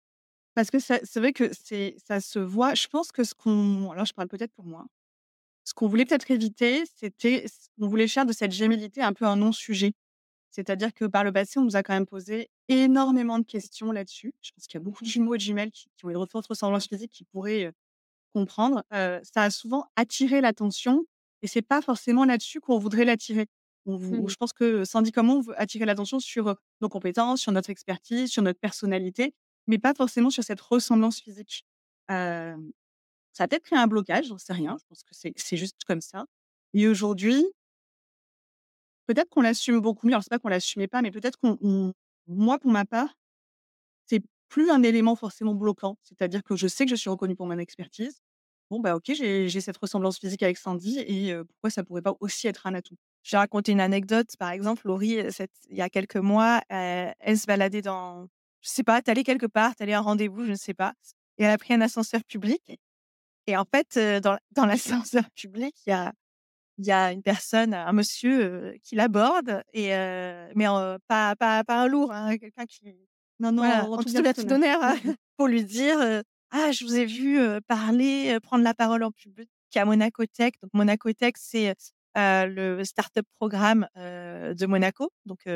[0.56, 2.76] Parce que c'est vrai que c'est ça se voit.
[2.76, 4.86] Je pense que ce qu'on alors je parle peut-être pour moi.
[5.66, 7.46] Ce qu'on voulait peut-être éviter, c'était
[7.80, 9.94] on voulait faire de cette gémellité un peu un non-sujet.
[10.52, 14.34] C'est-à-dire que par le passé, on nous a quand même posé énormément de questions là-dessus.
[14.42, 16.28] Je pense qu'il y a beaucoup de jumeaux et de jumelles qui qui ont une
[16.28, 17.74] forte ressemblance physique qui pourraient, heu,
[18.34, 18.84] comprendre.
[18.94, 21.06] Heu, ça a souvent attiré l'attention
[21.42, 23.48] et c'est pas forcément là-dessus qu'on voudrait l'attirer.
[23.86, 24.28] On Mmh.
[24.28, 24.84] je pense que
[25.21, 29.34] moi, on veut attirer l'attention sur, heu, nos compétences, sur notre expertise, sur notre personnalité,
[29.67, 31.65] mais pas forcément sur cette ressemblance physique.
[33.34, 34.78] Ça a peut-être créé un blocage, j'en sais rien.
[34.80, 36.26] Je pense que c'est juste comme ça
[36.74, 37.45] et aujourd'hui
[39.08, 40.13] peut-être qu'on l'assume beaucoup mieux.
[40.13, 41.93] Alors c'est pas qu'on l'assumait pas, mais peut-être qu'on on
[42.28, 43.13] moi, pour ma part,
[44.08, 45.98] c'est plus un élément forcément bloquant.
[46.04, 48.19] C'est-à-dire que je sais que je suis reconnue pour mon expertise.
[48.71, 52.15] bon, bah, OK, j'ai cette ressemblance physique avec Sandy et heu, pourquoi ça pourrait pas
[52.21, 52.98] aussi être un atout?
[53.26, 54.28] Je vais raconter une anecdote.
[54.38, 58.28] Par exemple, Laurie, cette il y a quelques mois, heu, elle se baladait dans
[58.62, 60.94] je sais pas, allée quelque part, allée à un rendez-vous, je ne sais pas
[61.38, 62.80] et elle a pris un ascenseur public
[63.48, 64.66] et en fait, heu, dans dans
[65.06, 66.14] l'ascenseur public, il y a
[66.78, 69.90] il y a une personne, un monsieur, qui l'aborde et
[70.56, 70.66] mais
[71.08, 72.82] pas pas pas un lourd, hein, quelqu'un qui
[73.40, 74.80] Non, non, voilà, en tout tout d'honneur,
[75.38, 75.98] pour lui dire,
[76.52, 80.54] «Ah, je vous ai vu, parler, prendre la parole en public à Monaco Tech».
[80.62, 81.76] Donc Monaco Tech, c'est,
[82.15, 85.47] le start-up programme, de Monaco, donc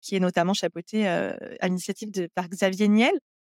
[0.00, 3.12] qui est notamment chapeauté, à l'initiative de par Xavier Niel.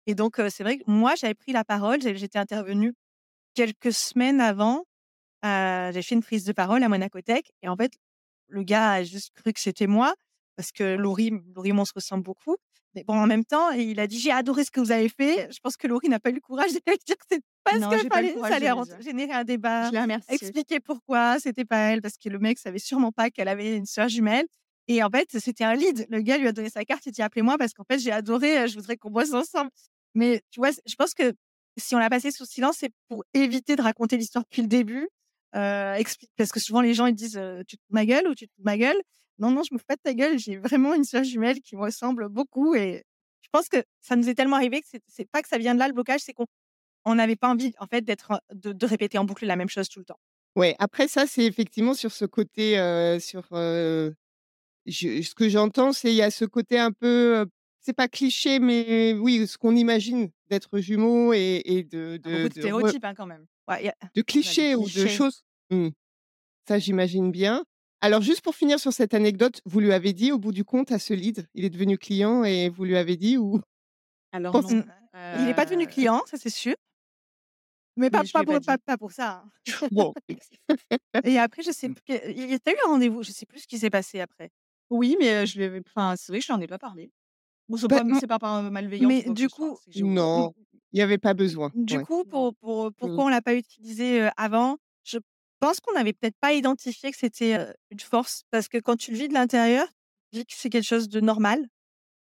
[0.07, 2.93] Et donc c'est vrai que moi, j'avais pris la parole, j'étais intervenue
[3.53, 4.85] quelques semaines avant,
[5.43, 7.91] j'ai fait une prise de parole à Monaco Tech et en fait,
[8.47, 10.13] le gars a juste cru que c'était moi
[10.61, 12.57] parce que Laurie Laurie on se ressemble beaucoup.
[12.95, 15.47] Mais bon, en même temps, il a dit: «J'ai adoré ce que vous avez fait».
[15.51, 17.95] Je pense que Laurie n'a pas eu le courage d'aller dire que c'est pas Non,
[17.95, 18.33] le fallait.
[18.33, 18.69] courage Ça de allait
[18.99, 20.53] générer un débat, Je remerciée.
[20.53, 23.85] expliquer pourquoi c'était pas elle, parce que le mec savait sûrement pas qu'elle avait une
[23.85, 24.45] sœur jumelle
[24.87, 26.05] et en fait, c'était un lead.
[26.09, 28.63] Le gars lui a donné sa carte, il dit: «Appelez-moi parce qu'en fait, j'ai adoré,
[28.63, 29.71] heu, je voudrais qu'on bosse ensemble».
[30.15, 31.33] Mais tu vois, je pense que
[31.77, 35.07] si on l'a passé sous silence, c'est pour éviter de raconter l'histoire depuis le début,
[35.55, 38.05] heu, expli parce que souvent les gens ils disent, heu: «Tu te fous de ma
[38.05, 39.01] gueule ou tu te fous de ma gueule?»
[39.41, 41.75] Non, non, je me fous pas de ta gueule, j'ai vraiment une sœur jumelle qui
[41.75, 43.03] me ressemble beaucoup et
[43.43, 45.79] je pense que ça nous est tellement arrivé que c'est pas que ça vient de
[45.79, 46.47] là le blocage, c'est qu'on
[47.05, 49.89] on n'avait pas envie en fait d'être, de de répéter en boucle la même chose
[49.89, 50.19] tout le temps.
[50.57, 52.75] Ouais, après ça, c'est effectivement sur ce côté,
[53.19, 53.47] sur,
[54.85, 57.45] je ce que j'entends, c'est il y a ce côté un peu, heu,
[57.79, 62.49] c'est pas cliché, mais oui, ce qu'on imagine d'être jumeaux et et de beaucoup de
[62.49, 63.47] de de stéréotypes, hein, quand même.
[63.67, 65.89] Ouais, il y a de a clichés ou de choses mmh,
[66.67, 67.65] ça j'imagine bien.
[68.03, 70.91] Alors juste pour finir sur cette anecdote, vous lui avez dit au bout du compte
[70.91, 71.47] à ce lead?
[71.53, 73.61] Il est devenu client et vous lui avez dit ou
[74.33, 74.83] Alors Pense non, mmh,
[75.33, 76.75] il est pas devenu heu, client, ça c'est sûr.
[77.95, 78.77] Mais pas mais pour pas dit.
[78.77, 79.51] pas pour ça, hein.
[79.91, 80.15] bon,
[81.23, 83.23] Et après je sais plus que il y a eu un rendez-vous?
[83.23, 84.51] Je sais plus ce qui s'est passé après.
[84.89, 87.11] Oui, mais heu, je lui avais enfin, c'est vrai je lui en ai pas parlé.
[87.69, 90.53] Bon, c'est bah, pas mmh, c'est pas par malveillance Mais du coup mmh, non,
[90.93, 92.05] il y avait pas besoin, du ouais.
[92.05, 93.21] coup pour pour Mmh.
[93.21, 94.77] pourquoi on l'a pas utilisé, heu, avant?
[95.61, 97.55] Pense qu'on n'avait peut-être pas identifié que c'était,
[97.91, 99.87] une force parce que quand tu le vis de l'intérieur,
[100.33, 101.67] tu dis que c'est quelque chose de normal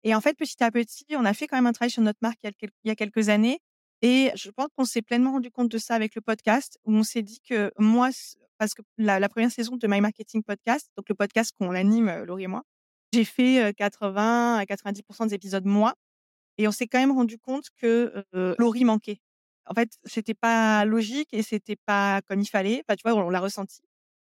[0.04, 2.20] et en fait, petit à petit, on a fait quand même un travail sur notre
[2.22, 3.60] marque il y a quelques années
[4.02, 7.04] et je pense qu'on s'est pleinement rendu compte de ça avec le podcast où on
[7.04, 8.10] s'est dit que moi
[8.58, 12.46] parce que la 1 saison de My Marketing Podcast, donc le podcast qu'on anime, Laurie
[12.46, 12.64] et moi,
[13.12, 15.94] j'ai fait, heu, 80 à 90% des épisodes moi
[16.58, 19.20] et on s'est quand même rendu compte que, heu, Laurie manquait.
[19.70, 22.84] En fait, c'était pas logique et c'était pas comme il fallait.
[22.88, 23.82] Enfin, tu vois, on l'a ressenti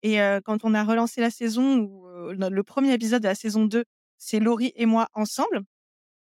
[0.03, 1.77] et quand on a relancé la saison
[2.31, 3.85] le 1 épisode de la saison 2,
[4.19, 5.61] c'est Laurie et moi ensemble,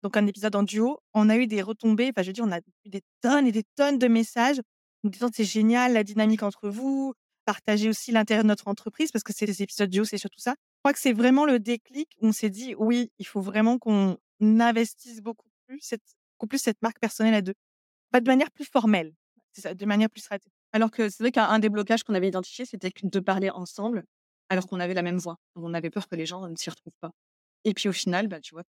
[0.04, 2.52] donc un épisode en duo, on a eu des retombées, enfin, je veux dire, on
[2.52, 4.62] a eu des tonnes et des tonnes de messages
[5.04, 7.14] nous disant: «C'est génial la dynamique entre vous,
[7.46, 10.52] partagez aussi l'intérêt de notre entreprise», parce que c'est des épisodes duo, c'est surtout ça.
[10.58, 13.80] Je crois que c'est vraiment le déclic où on s'est dit: «Oui, il faut vraiment
[13.80, 16.04] qu'on investisse beaucoup plus cette
[16.40, 17.54] beaucoup plus cette marque personnelle à 2».
[18.12, 19.14] Pas de manière plus formelle,
[19.74, 20.54] de manière plus stratégique.
[20.74, 24.04] Alors que c'est vrai qu'un un des blocages qu'on avait identifié, c'était de parler ensemble,
[24.50, 25.38] alors qu'on avait la même voix.
[25.56, 27.12] On avait peur que les gens ne s'y retrouvent pas.
[27.66, 28.64] Et puis au final, bah, tu vois,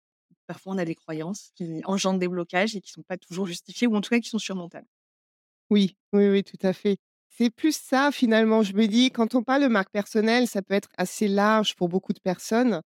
[0.46, 3.86] parfois on a des croyances qui engendrent des blocages et qui sont pas toujours justifiées
[3.88, 4.88] ou en tout cas qui sont surmontables.
[5.70, 6.96] Oui, oui, oui, tout à fait.
[7.28, 10.74] C'est plus ça finalement, je me dis quand on parle de marque personnelle, ça peut
[10.74, 12.82] être assez large pour beaucoup de personnes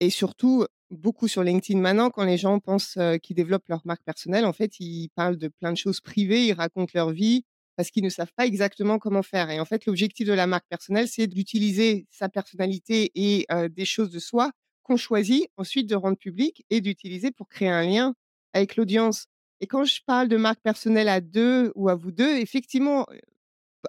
[0.00, 4.44] et surtout beaucoup sur LinkedIn maintenant quand les gens pensent, qu'ils développent leur marque personnelle,
[4.44, 7.44] en fait, ils parlent de plein de choses privées, ils racontent leur vie
[7.76, 10.66] parce qu'ils ne savent pas exactement comment faire et en fait, l'objectif de la marque
[10.68, 14.52] personnelle, c'est d'utiliser sa personnalité et des choses de soi
[14.82, 18.14] qu'on choisit ensuite de rendre publiques et d'utiliser pour créer un lien
[18.52, 19.26] avec l'audience
[19.60, 23.06] et quand je parle de marque personnelle à 2 ou à vous 2, effectivement,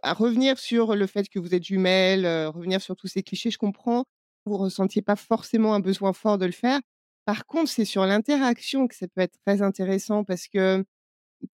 [0.04, 3.58] à revenir sur le fait que vous êtes jumelles, revenir sur tous ces clichés, je
[3.58, 4.06] comprends.
[4.46, 6.80] Vous ressentiez pas forcément un besoin fort de le faire.
[7.26, 10.86] Par contre, c'est sur l'interaction que ça peut être très intéressant parce que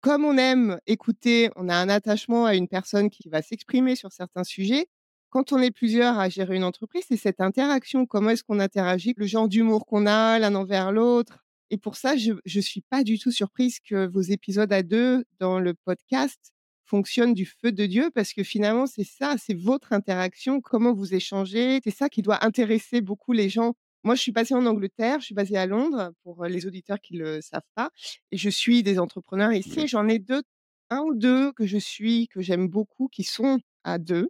[0.01, 4.11] comme on aime écouter, on a un attachement à une personne qui va s'exprimer sur
[4.11, 4.87] certains sujets.
[5.29, 8.05] Quand on est plusieurs à gérer une entreprise, c'est cette interaction.
[8.05, 9.13] Comment est-ce qu'on interagit?
[9.17, 11.39] Le genre d'humour qu'on a l'un envers l'autre
[11.71, 15.23] et pour ça, je je suis pas du tout surprise que vos épisodes à 2
[15.39, 16.53] dans le podcast
[16.83, 21.13] fonctionnent du feu de Dieu parce que finalement, c'est ça, c'est votre interaction, comment vous
[21.15, 21.79] échangez.
[21.83, 23.75] C'est ça qui doit intéresser beaucoup les gens.
[24.03, 27.13] Moi, je suis basée en Angleterre, je suis basée à Londres pour, les auditeurs qui
[27.15, 27.91] le savent pas
[28.31, 29.87] et je suis des entrepreneurs ici.
[29.87, 30.41] J'en ai 2,
[30.89, 34.29] un ou 2 que je suis, que j'aime beaucoup, qui sont à 2.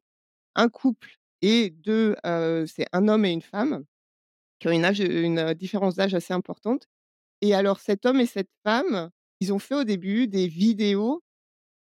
[0.56, 3.86] Un couple et 2, heu, c'est un homme et une femme
[4.60, 6.88] qui ont une différence d'âge assez importante
[7.42, 11.24] et alors cet homme et cette femme, ils ont fait au début des vidéos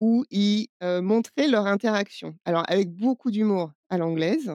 [0.00, 2.36] où ils montraient leur interaction.
[2.44, 4.52] Alors, avec beaucoup d'humour à l'anglaise,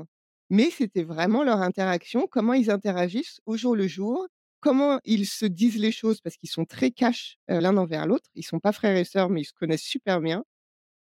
[0.49, 4.27] mais c'était vraiment leur interaction, comment ils interagissent au jour le jour,
[4.59, 8.29] comment ils se disent les choses, parce qu'ils sont très cash euh, l'un envers l'autre.
[8.35, 10.43] Ils sont pas frères et sœurs, mais ils se connaissent super bien.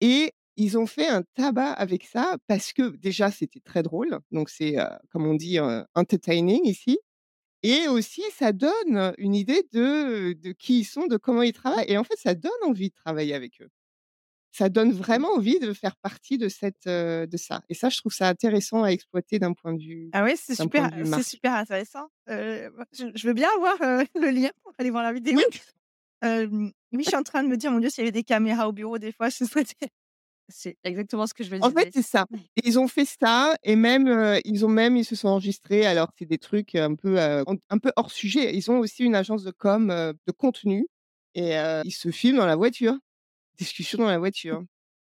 [0.01, 4.19] Et ils ont fait un tabac avec ça parce que déjà, c'était très drôle.
[4.31, 5.59] Donc, c'est, euh, comme on dit,
[5.95, 6.99] entertaining ici.
[7.63, 11.89] Et aussi, ça donne une idée de, de qui ils sont, de comment ils travaillent.
[11.89, 13.69] Et en fait, ça donne envie de travailler avec eux.
[14.51, 17.62] Ça donne vraiment envie de faire partie de, cette, de ça.
[17.69, 20.09] Et ça, je trouve ça intéressant à exploiter d'un point de vue.
[20.12, 22.07] Ah oui, c'est super, c'est super intéressant.
[22.27, 23.77] je, veux bien avoir
[24.15, 25.39] le lien pour aller voir la vidéo.
[26.23, 28.67] oui, je suis en train de me dire, mon Dieu, s'il y avait des caméras
[28.67, 29.89] au bureau, des fois, je souhaitais
[30.49, 31.67] c'est exactement ce que je veux dire.
[31.67, 32.25] En fait, c'est ça.
[32.63, 35.85] Ils ont fait ça et même ils ont même ils se sont enregistrés.
[35.85, 38.55] Alors c'est des trucs un peu un peu hors sujet.
[38.55, 40.88] Ils ont aussi une agence de com de contenu
[41.35, 41.53] et
[41.85, 42.97] ils se filment dans la voiture.
[43.59, 44.63] Discussion dans la voiture.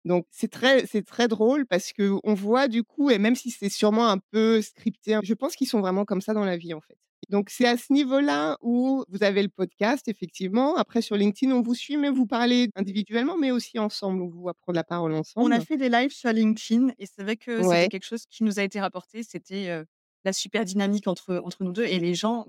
[0.05, 3.51] Donc c'est très c'est très drôle parce que on voit du coup et même si
[3.51, 6.73] c'est sûrement un peu scripté, je pense qu'ils sont vraiment comme ça dans la vie
[6.73, 6.97] en fait.
[7.29, 10.75] Donc, c'est à ce niveau-là où vous avez le podcast, effectivement.
[10.75, 14.21] Après, sur LinkedIn, on vous suit, mais vous parlez individuellement, mais aussi ensemble.
[14.21, 15.47] On vous voit prendre la parole ensemble.
[15.47, 18.43] On a fait des lives sur LinkedIn et c'est vrai que c'est quelque chose qui
[18.43, 19.23] nous a été rapporté.
[19.23, 19.83] C'était
[20.25, 22.45] la super dynamique entre, entre nous deux et les gens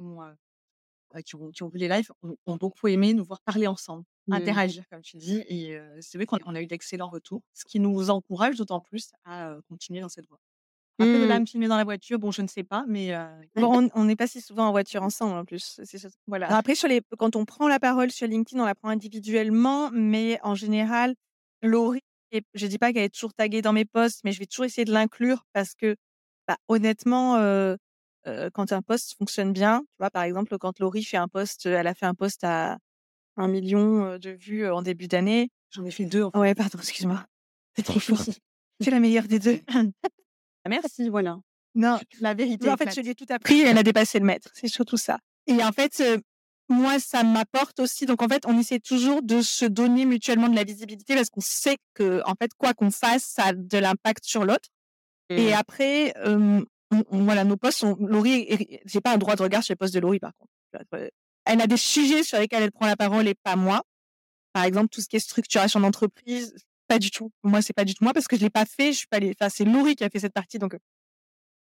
[1.25, 2.11] qui, ont, qui, ont, vu les lives
[2.47, 4.33] ont, beaucoup aimé nous voir parler ensemble, mmh.
[4.33, 5.43] interagir, comme tu dis.
[5.49, 9.57] Et c'est vrai qu'on a eu d'excellents retours, ce qui nous encourage d'autant plus à
[9.69, 10.39] continuer dans cette voie.
[10.99, 13.13] Après, de là, me filmer dans la voiture, bon, je ne sais pas, mais.
[13.57, 15.81] Bon, on n'est pas si souvent en voiture ensemble en plus.
[16.27, 16.55] Voilà.
[16.57, 17.01] après, sur les...
[17.19, 21.15] quand on prend la parole sur LinkedIn, on la prend individuellement, mais en général,
[21.63, 22.03] Laurie,
[22.55, 24.65] je ne dis pas qu'elle est toujours taguée dans mes posts, mais je vais toujours
[24.65, 25.97] essayer de l'inclure parce que,
[26.49, 27.37] bah, honnêtement,
[28.53, 31.87] quand un post fonctionne bien, tu vois, par exemple, quand Laurie fait un post, elle
[31.87, 32.79] a fait un post à
[33.37, 35.51] un million de vues en début d'année.
[35.71, 36.23] J'en ai fait deux.
[36.23, 36.39] En fait.
[36.39, 37.25] Ouais, pardon, excuse-moi.
[37.77, 38.23] C'est trop fort.
[38.81, 39.61] C'est la meilleure des deux.
[40.65, 41.39] Ah, merci, voilà.
[41.75, 42.71] Non, la vérité.
[42.71, 44.51] en fait, je lui ai tout appris, elle a dépassé le maître.
[44.55, 45.19] C'est surtout ça.
[45.49, 46.01] Et en fait,
[46.69, 48.07] moi, ça m'apporte aussi.
[48.07, 51.41] Donc, en fait, on essaie toujours de se donner mutuellement de la visibilité parce qu'on
[51.41, 54.69] sait que, en fait, quoi qu'on fasse, ça a de l'impact sur l'autre.
[55.31, 55.55] Et
[56.93, 57.25] mmh.
[57.25, 57.97] voilà, nos postes sont.
[58.01, 61.11] Laurie, j'ai pas un droit de regard sur les postes de Laurie, par contre.
[61.45, 63.83] Elle a des sujets sur lesquels elle prend la parole et pas moi.
[64.53, 66.55] Par exemple, tout ce qui est structuration d'entreprise,
[66.87, 67.31] pas du tout.
[67.43, 68.93] Moi, c'est pas du tout moi parce que je l'ai pas fait.
[68.93, 69.35] Je suis pas allée.
[69.41, 70.77] Enfin, c'est Laurie qui a fait cette partie, donc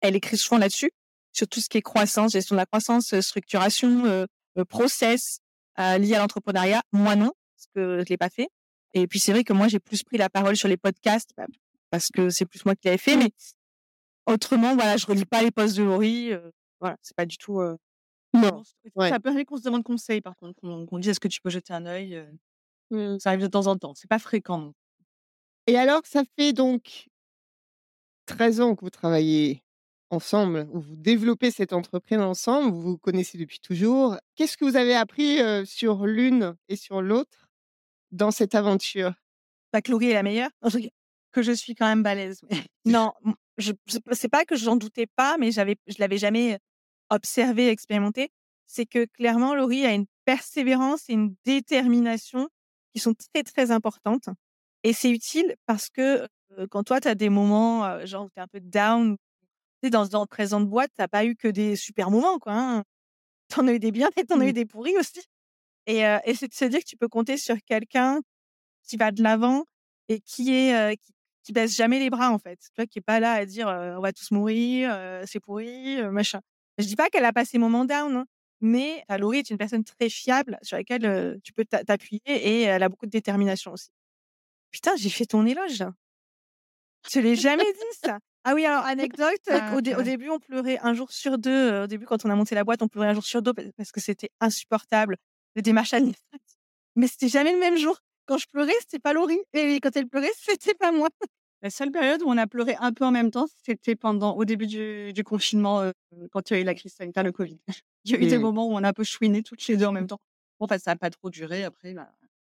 [0.01, 0.91] elle écrit souvent là-dessus
[1.33, 4.27] sur tout ce qui est croissance, gestion de la croissance, structuration,
[4.69, 5.41] process
[5.79, 6.83] lié à l'entrepreneuriat.
[6.93, 8.49] Moi non, parce que je l'ai pas fait.
[8.95, 11.45] Et puis c'est vrai que moi j'ai plus pris la parole sur les podcasts bah,
[11.91, 13.17] parce que c'est plus moi qui l'avais fait.
[13.17, 13.31] Mais
[14.27, 16.31] autrement, voilà, je relis pas les posts de Laurie.
[16.81, 17.61] voilà, c'est pas du tout.
[18.35, 18.62] Non.
[18.99, 21.51] Ça peut arriver qu'on se demande conseil, par contre, qu'on dise est-ce que tu peux
[21.51, 22.27] jeter un œil.
[22.91, 23.19] Mmh.
[23.19, 23.95] Ça arrive de temps en temps.
[23.95, 24.73] C'est pas fréquent.
[25.67, 27.09] Et alors, ça fait donc
[28.27, 29.62] 13 ans que vous travaillez
[30.11, 34.17] ensemble, où vous développez cette entreprise ensemble, vous vous connaissez depuis toujours.
[34.37, 37.49] Qu'est-ce que vous avez appris sur l'une et sur l'autre
[38.12, 39.15] dans cette aventure?
[39.73, 40.51] Pas que Laurie est la meilleure
[41.33, 42.43] Que je suis quand même balèze.
[42.85, 43.12] non,
[43.59, 43.73] je
[44.12, 46.59] sais pas que j'en doutais pas, mais j'avais, je l'avais jamais
[47.11, 48.31] observé, expérimenté.
[48.66, 52.49] C'est que clairement, Laurie a une persévérance et une détermination
[52.92, 54.29] qui sont très, très importantes.
[54.83, 56.27] Et c'est utile parce que
[56.71, 59.90] quand toi, tu as des moments, genre, où tu es un peu down, tu sais,
[59.90, 62.53] dans, dans le présent de boîte, tu n'as pas eu que des super moments, quoi.
[62.55, 62.85] Hein.
[63.49, 64.53] Tu en as eu des biens et tu en as eu mmh.
[64.55, 65.21] des pourris aussi.
[65.87, 68.21] Et, et c'est de se dire que tu peux compter sur quelqu'un
[68.83, 69.66] qui va de l'avant
[70.09, 71.12] et qui est qui,
[71.53, 72.59] baisse jamais les bras en fait.
[72.59, 76.41] Tu vois, qui est pas là à dire on va tous mourir, c'est pourri, machin.
[76.79, 78.27] Je dis pas qu'elle a pas ses moments down, hein,
[78.61, 82.89] mais Laurie est une personne très fiable sur laquelle tu peux t'appuyer et elle a
[82.89, 83.89] beaucoup de détermination aussi.
[84.71, 85.93] Putain, j'ai fait ton éloge là.
[87.11, 88.19] Je l'ai jamais dit ça.
[88.45, 91.83] Ah oui, alors anecdote, ah, au, début on pleurait un jour sur deux.
[91.83, 93.91] au début quand on a monté la boîte, on pleurait un jour sur deux parce
[93.91, 95.17] que c'était insupportable,
[95.57, 96.57] démarches administratives.
[96.95, 98.01] Mais c'était jamais le même jour.
[98.27, 99.41] Quand je pleurais, c'était pas Laurie.
[99.53, 101.09] Et quand elle pleurait, c'était pas moi.
[101.62, 104.45] La seule période où on a pleuré un peu en même temps, c'était pendant au
[104.45, 105.91] début du, confinement,
[106.31, 107.59] quand il y a eu la crise sanitaire, le Covid.
[108.05, 109.87] il y a eu des moments où on a un peu chouiné toutes les deux
[109.87, 110.21] en même temps.
[110.61, 111.65] Bon, enfin, ça n'a pas trop duré.
[111.65, 112.12] Après, bah,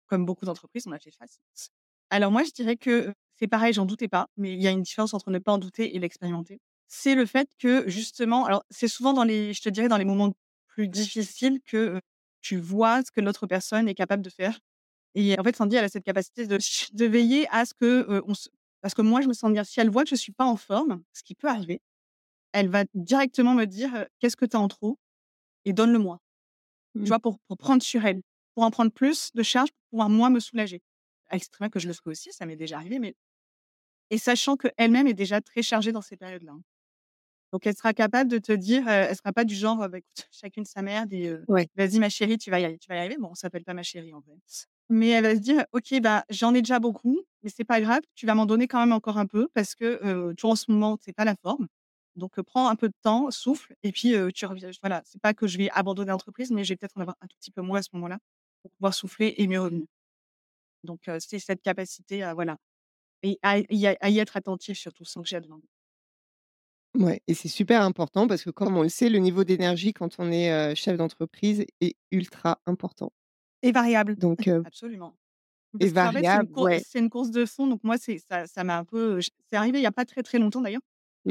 [0.07, 1.41] comme beaucoup d'entreprises, on a fait face.
[2.11, 4.83] Alors moi, je dirais que c'est pareil, j'en doutais pas, mais il y a une
[4.83, 6.61] différence entre ne pas en douter et l'expérimenter.
[6.89, 10.05] C'est le fait que justement, alors c'est souvent dans les, je te dirais, dans les
[10.05, 10.33] moments
[10.67, 12.01] plus difficiles que
[12.43, 14.59] tu vois ce que l'autre personne est capable de faire.
[15.15, 16.59] Et en fait, Sandy, elle a cette capacité de,
[16.93, 18.49] de veiller à ce que on se...
[18.83, 20.57] Parce que moi, je me sens bien, si elle voit que je suis pas en
[20.57, 21.83] forme, ce qui peut arriver,
[22.53, 24.99] elle va directement me dire qu'est-ce que tu as en trop
[25.67, 26.21] et donne-le-moi.
[27.05, 27.11] Tu mmh.
[27.11, 28.23] vois, pour, pour prendre sur elle,
[28.55, 30.83] pour en prendre plus de charge, pour pouvoir moi me soulager
[31.33, 33.15] elle sait très bien que je le ferai aussi, ça m'est déjà arrivé, mais
[34.11, 36.53] et sachant qu'elle-même est déjà très chargée dans ces périodes-là.
[36.53, 36.63] hein.
[37.53, 40.29] Donc elle sera capable de te dire, heu, elle sera pas du genre, bah, écoute,
[40.33, 41.69] chacune sa merde et heu, Ouais.
[41.77, 43.17] vas-y ma chérie, tu vas y arriver tu vas y arriver.
[43.19, 44.37] Bon, on s'appelle pas ma chérie en vrai.
[44.91, 48.01] Mais elle va se dire: «OK, bah, j'en ai déjà beaucoup, mais c'est pas grave,
[48.17, 50.99] tu vas m'en donner quand même encore un peu parce que, toi en ce moment,
[51.01, 51.69] c'est pas la forme.
[52.17, 54.71] Donc prends un peu de temps, souffle et puis, tu reviens».
[54.83, 57.29] Voilà, c'est pas que je vais abandonner l'entreprise, mais je vais peut-être en avoir un
[57.29, 58.19] tout petit peu moins à ce moment-là
[58.63, 59.87] pour pouvoir souffler et mieux revenir.
[60.85, 62.57] Donc c'est cette capacité à voilà
[63.43, 63.59] à
[64.11, 65.69] y être attentif surtout sans que j'aie à demander.
[66.99, 70.17] Ouais et c'est super important parce que comme on le sait, le niveau d'énergie quand
[70.19, 73.13] on est, chef d'entreprise est ultra important.
[73.63, 74.17] Et variable.
[74.17, 75.17] Donc heu Absolument.
[75.81, 76.85] et Parce fait, c'est une variable, cour ouais.
[76.85, 79.21] c'est une course de fond, donc moi, c'est ça ça m'a un peu,
[79.51, 80.83] c'est arrivé il y a pas très, très longtemps d'ailleurs.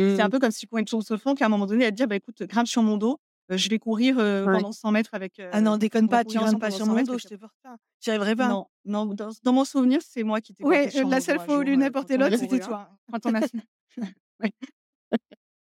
[0.07, 0.31] C'est un Mmh.
[0.31, 1.97] peu comme si je courais une course de fond qu'à un moment donné, elle te
[1.97, 3.19] dire: «Bah, écoute, grimpe sur mon dos,
[3.51, 4.51] heu, je vais courir, Ouais.
[4.51, 7.17] pendant 100 mètres avec, Ah non, déconne pas, tu grimpes pas sur 100 mon dos,
[7.19, 7.77] je te porte pas.
[8.01, 8.55] J'y arriverai pas.
[8.55, 11.57] Non, non, dans dans mon souvenir, c'est moi qui t'ai Ouais, mon la seule fois
[11.59, 12.59] où l'une a porté l'autre, c'était hein.
[12.59, 12.89] toi.
[13.11, 13.41] Quand on a
[14.43, 14.53] ouais.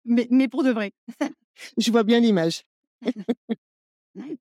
[0.05, 0.93] Mais mais pour de vrai.
[1.79, 2.63] Je vois bien l'image.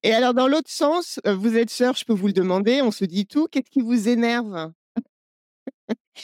[0.04, 2.92] Et alors dans l'autre sens, heu, vous êtes sœurs, je peux vous le demander, on
[2.92, 3.48] se dit tout.
[3.52, 4.72] Qu'est-ce qui vous énerve?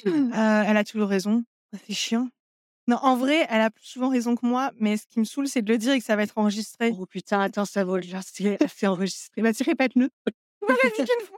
[0.05, 1.43] Heu, elle a toujours raison.
[1.87, 2.29] C'est chiant.
[2.87, 5.47] Non, en vrai, elle a plus souvent raison que moi, mais ce qui me saoule,
[5.47, 6.93] c'est de le dire et que ça va être enregistré.
[6.97, 9.41] Oh putain, attends, ça vaut le genre, c'est enregistré.
[9.43, 11.37] Dis qu'une fois.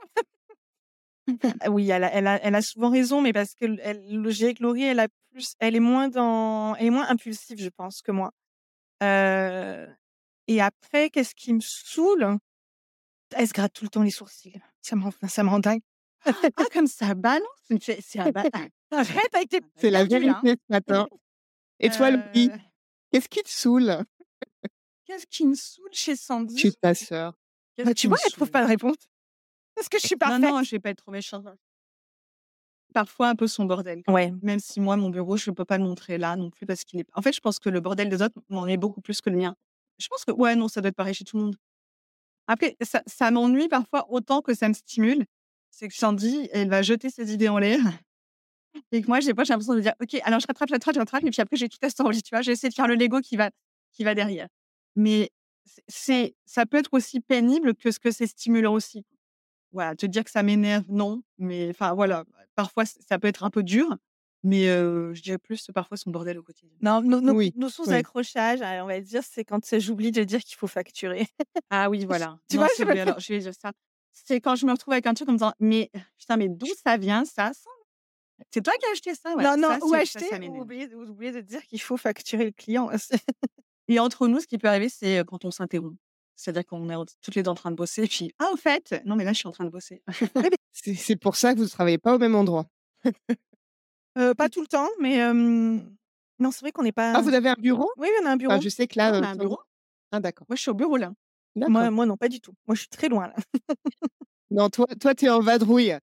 [1.60, 4.30] Ah oui, elle a elle a elle a souvent raison, mais parce que elle le
[4.30, 7.68] j'ai avec Laurie, elle a plus elle est moins dans elle est moins impulsive, je
[7.70, 8.30] pense, que moi.
[9.02, 9.86] Heu
[10.48, 12.38] et après, qu'est-ce qui me saoule?
[13.32, 14.60] Elle se gratte tout le temps les sourcils.
[14.82, 15.80] Ça me rend ça me rend dingue.
[16.56, 18.46] Ah comme ça balance, c'est c'est c'est un ba
[18.90, 20.44] Arrête avec tes C'est la hein.
[20.44, 21.06] vérité ce matin.
[21.80, 22.58] Et toi, Laurie, Heu,
[23.12, 24.04] qu'est-ce qui te saoule?
[25.06, 26.68] Qu'est-ce qui me saoule chez Sandy?
[26.68, 27.34] chez ta sœur?
[27.84, 28.50] Bah, tu vois, elle trouve saoule?
[28.50, 28.96] pas de réponse.
[29.74, 30.40] Parce que je suis Non, parfaite.
[30.40, 31.46] non, je vais pas être trop méchante.
[32.94, 34.34] Parfois un peu son bordel Ouais.
[34.42, 34.58] même.
[34.60, 37.06] Si moi, mon bureau, je peux pas le montrer là non plus parce qu'il est
[37.14, 39.56] en fait, je pense que le bordel des autres m'ennuie beaucoup plus que le mien.
[39.98, 41.56] Je pense que ouais, non, ça doit être pareil chez tout le monde.
[42.46, 42.76] Après,
[43.06, 45.24] ça m'ennuie parfois autant que ça me stimule.
[45.70, 47.80] C'est que Sandy, elle va jeter ses idées en l'air
[48.92, 50.94] et que moi, des fois, j'ai l'impression de dire: «OK, alors je rattrape, je rattrape,
[50.94, 52.42] je rattrape» et puis après j'ai tout assemblé, tu vois?
[52.42, 53.50] J'essaie de faire le Lego qui va
[53.92, 54.48] qui va derrière.
[54.96, 55.30] Mais
[55.88, 59.04] c'est ça peut être aussi pénible que ce que c'est stimulant aussi.
[59.72, 62.24] Voilà, te dire que ça m'énerve, non, mais enfin voilà,
[62.56, 63.96] parfois ça peut être un peu dur,
[64.44, 66.76] mais je dirais plus parfois son bordel au quotidien.
[66.80, 67.94] Non, nos nos Oui, nos sources oui.
[67.94, 71.26] d'accrochage, on va dire, c'est quand, j'oublie de dire qu'il faut facturer.
[71.70, 72.38] Ah oui, voilà.
[72.48, 73.72] Tu Non, vois, je alors je vais dire ça.
[74.12, 76.68] C'est quand je me retrouve avec un truc en me disant: «Mais putain, mais d'où
[76.84, 77.70] ça vient ça, ça?
[78.52, 80.62] C'est toi qui as acheté ça?» Non, non, ça ou ça, acheter ça ou m'énerve.
[80.62, 82.90] oublier ou oublier de dire qu'il faut facturer le client.
[83.88, 85.98] Et entre nous, ce qui peut arriver, c'est, quand on s'interrompt.
[86.36, 89.14] C'est-à-dire qu'on est toutes les 2 en train de bosser puis: «Ah au fait, non
[89.16, 90.02] mais là je suis en train de bosser».
[90.72, 92.66] C'est pour ça que vous ne travaillez pas au même endroit.
[94.14, 97.54] Pas tout le temps, mais non, c'est vrai qu'on n'est Ah, pas vous avez un
[97.58, 97.90] bureau?
[97.96, 98.56] oui, on a un bureau.
[98.56, 99.58] Enfin, je sais que Ah, là, on a un bureau?
[100.12, 101.12] ah d'accord, Moi je suis au bureau là.
[101.66, 102.54] Moi moi non, pas du tout.
[102.66, 103.34] Moi, je suis très loin là.
[104.50, 105.94] Non, toi toi, tu es en vadrouille.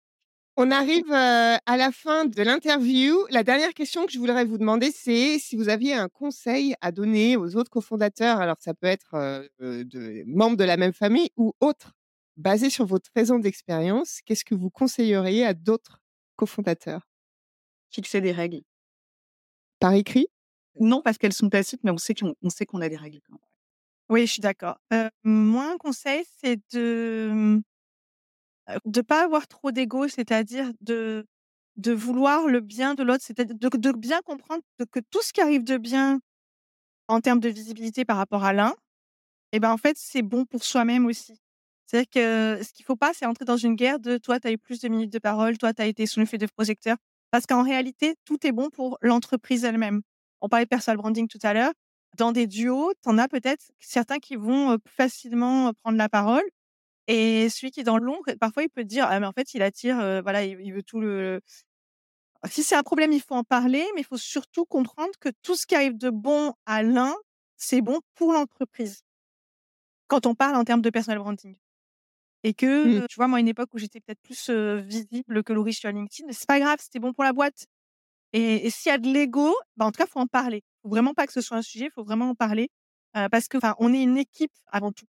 [0.58, 3.26] On arrive, à la fin de l'interview.
[3.32, 6.92] La dernière question que je voudrais vous demander, c'est si vous aviez un conseil à
[6.92, 11.30] donner aux autres cofondateurs, alors ça peut être, heu, de membres de la même famille
[11.38, 11.94] ou autres,
[12.38, 16.02] basé sur votre 13 ans d'expérience, qu'est-ce que vous conseilleriez à d'autres
[16.38, 17.08] cofondateurs?
[17.92, 18.64] Fixer des règles.
[19.80, 20.28] Par écrit?
[20.80, 23.20] Non, parce qu'elles sont tacites, mais on sait qu'on on sait qu'on a des règles
[23.28, 23.40] quand même.
[24.10, 24.78] Oui, je suis d'accord.
[24.94, 27.62] Heu, moi, un conseil, c'est de,
[28.70, 31.26] heu, de pas avoir trop d'ego, c'est-à-dire de
[31.78, 35.42] de vouloir le bien de l'autre, c'est-à-dire de de bien comprendre que tout ce qui
[35.42, 36.20] arrive de bien
[37.10, 38.76] en termes de visibilité par rapport à l'un
[39.54, 41.40] et ben, en fait, c'est bon pour soi-même aussi.
[41.88, 44.52] C'est-à-dire que ce qu'il faut pas, c'est entrer dans une guerre de toi, tu as
[44.54, 46.98] eu plus de minutes de parole, toi, tu as été sous le feu de projecteurs.
[47.32, 50.02] Parce qu'en réalité, tout est bon pour l'entreprise elle-même.
[50.42, 51.72] On parlait de personal branding tout à l'heure.
[52.18, 56.44] Dans des duos, tu en as peut-être certains qui vont, facilement, prendre la parole
[57.08, 59.64] et celui qui est dans l'ombre, parfois, il peut dire: «Ah mais en fait, il
[59.64, 61.42] attire, voilà, il il veut tout le»
[62.50, 65.56] si c'est un problème, il faut en parler, mais il faut surtout comprendre que tout
[65.56, 67.16] ce qui arrive de bon à l'un,
[67.58, 69.02] c'est bon pour l'entreprise.
[70.08, 71.56] Quand on parle en termes de personal branding
[72.44, 73.06] et que, Mmh.
[73.08, 76.32] tu vois, moi, à une époque où j'étais peut-être plus, visible que Laurie sur LinkedIn,
[76.34, 77.66] c'est pas grave, c'était bon pour la boîte
[78.34, 80.64] et et s'il y a de l'ego, bah, en tout cas, faut en parler.
[80.84, 82.70] Faut vraiment pas que ce soit un sujet, faut vraiment en parler,
[83.32, 85.06] parce que, enfin, on est une équipe avant tout.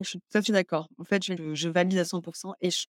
[0.00, 0.88] Je suis tout à fait d'accord.
[0.98, 2.20] En fait, je je valide à 100
[2.60, 2.84] et je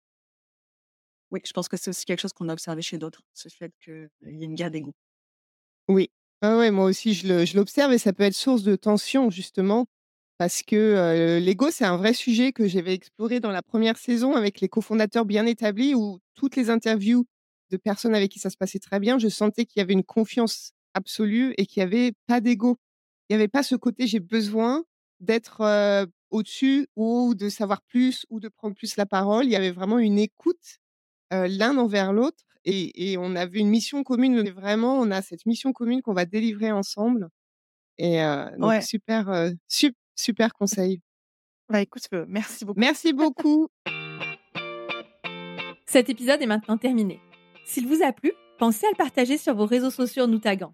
[1.32, 3.72] oui, je pense que c'est aussi quelque chose qu'on a observé chez d'autres, ce fait
[3.84, 4.94] qu'il y ait une guerre d'ego.
[5.88, 6.10] Oui.
[6.42, 9.86] Ouais, ouais, moi aussi je l'observe et ça peut être source de tension justement
[10.44, 14.36] parce que, heu, l'ego, c'est un vrai sujet que j'avais exploré dans la première saison
[14.36, 17.26] avec les cofondateurs bien établis où toutes les interviews
[17.72, 19.18] de personnes avec qui ça se passait très bien.
[19.18, 22.78] Je sentais qu'il y avait une confiance absolue et qu'il n'y avait pas d'ego.
[23.30, 24.84] Il n'y avait pas ce côté j'ai besoin
[25.22, 29.46] d'être au-dessus ou de savoir plus ou de prendre plus la parole.
[29.46, 30.82] Il y avait vraiment une écoute
[31.32, 34.50] l'un envers l'autre et, on avait une mission commune.
[34.50, 37.30] Vraiment, on a cette mission commune qu'on va délivrer ensemble.
[37.98, 38.18] Et
[38.58, 39.54] donc, super,
[40.24, 41.02] super conseil.
[41.70, 42.80] Bah écoute, merci beaucoup.
[42.80, 43.68] Merci beaucoup.
[45.86, 47.20] Cet épisode est maintenant terminé.
[47.66, 50.74] S'il vous a plu, pensez à le partager sur vos réseaux sociaux en nous taguant.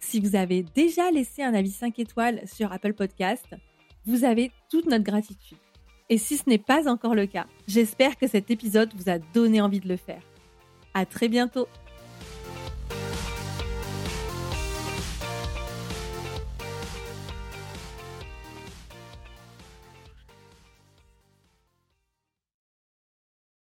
[0.00, 3.46] Si vous avez déjà laissé un avis 5 étoiles sur Apple Podcast,
[4.04, 5.58] vous avez toute notre gratitude.
[6.10, 9.62] Et si ce n'est pas encore le cas, j'espère que cet épisode vous a donné
[9.62, 10.22] envie de le faire.
[10.92, 11.66] À très bientôt!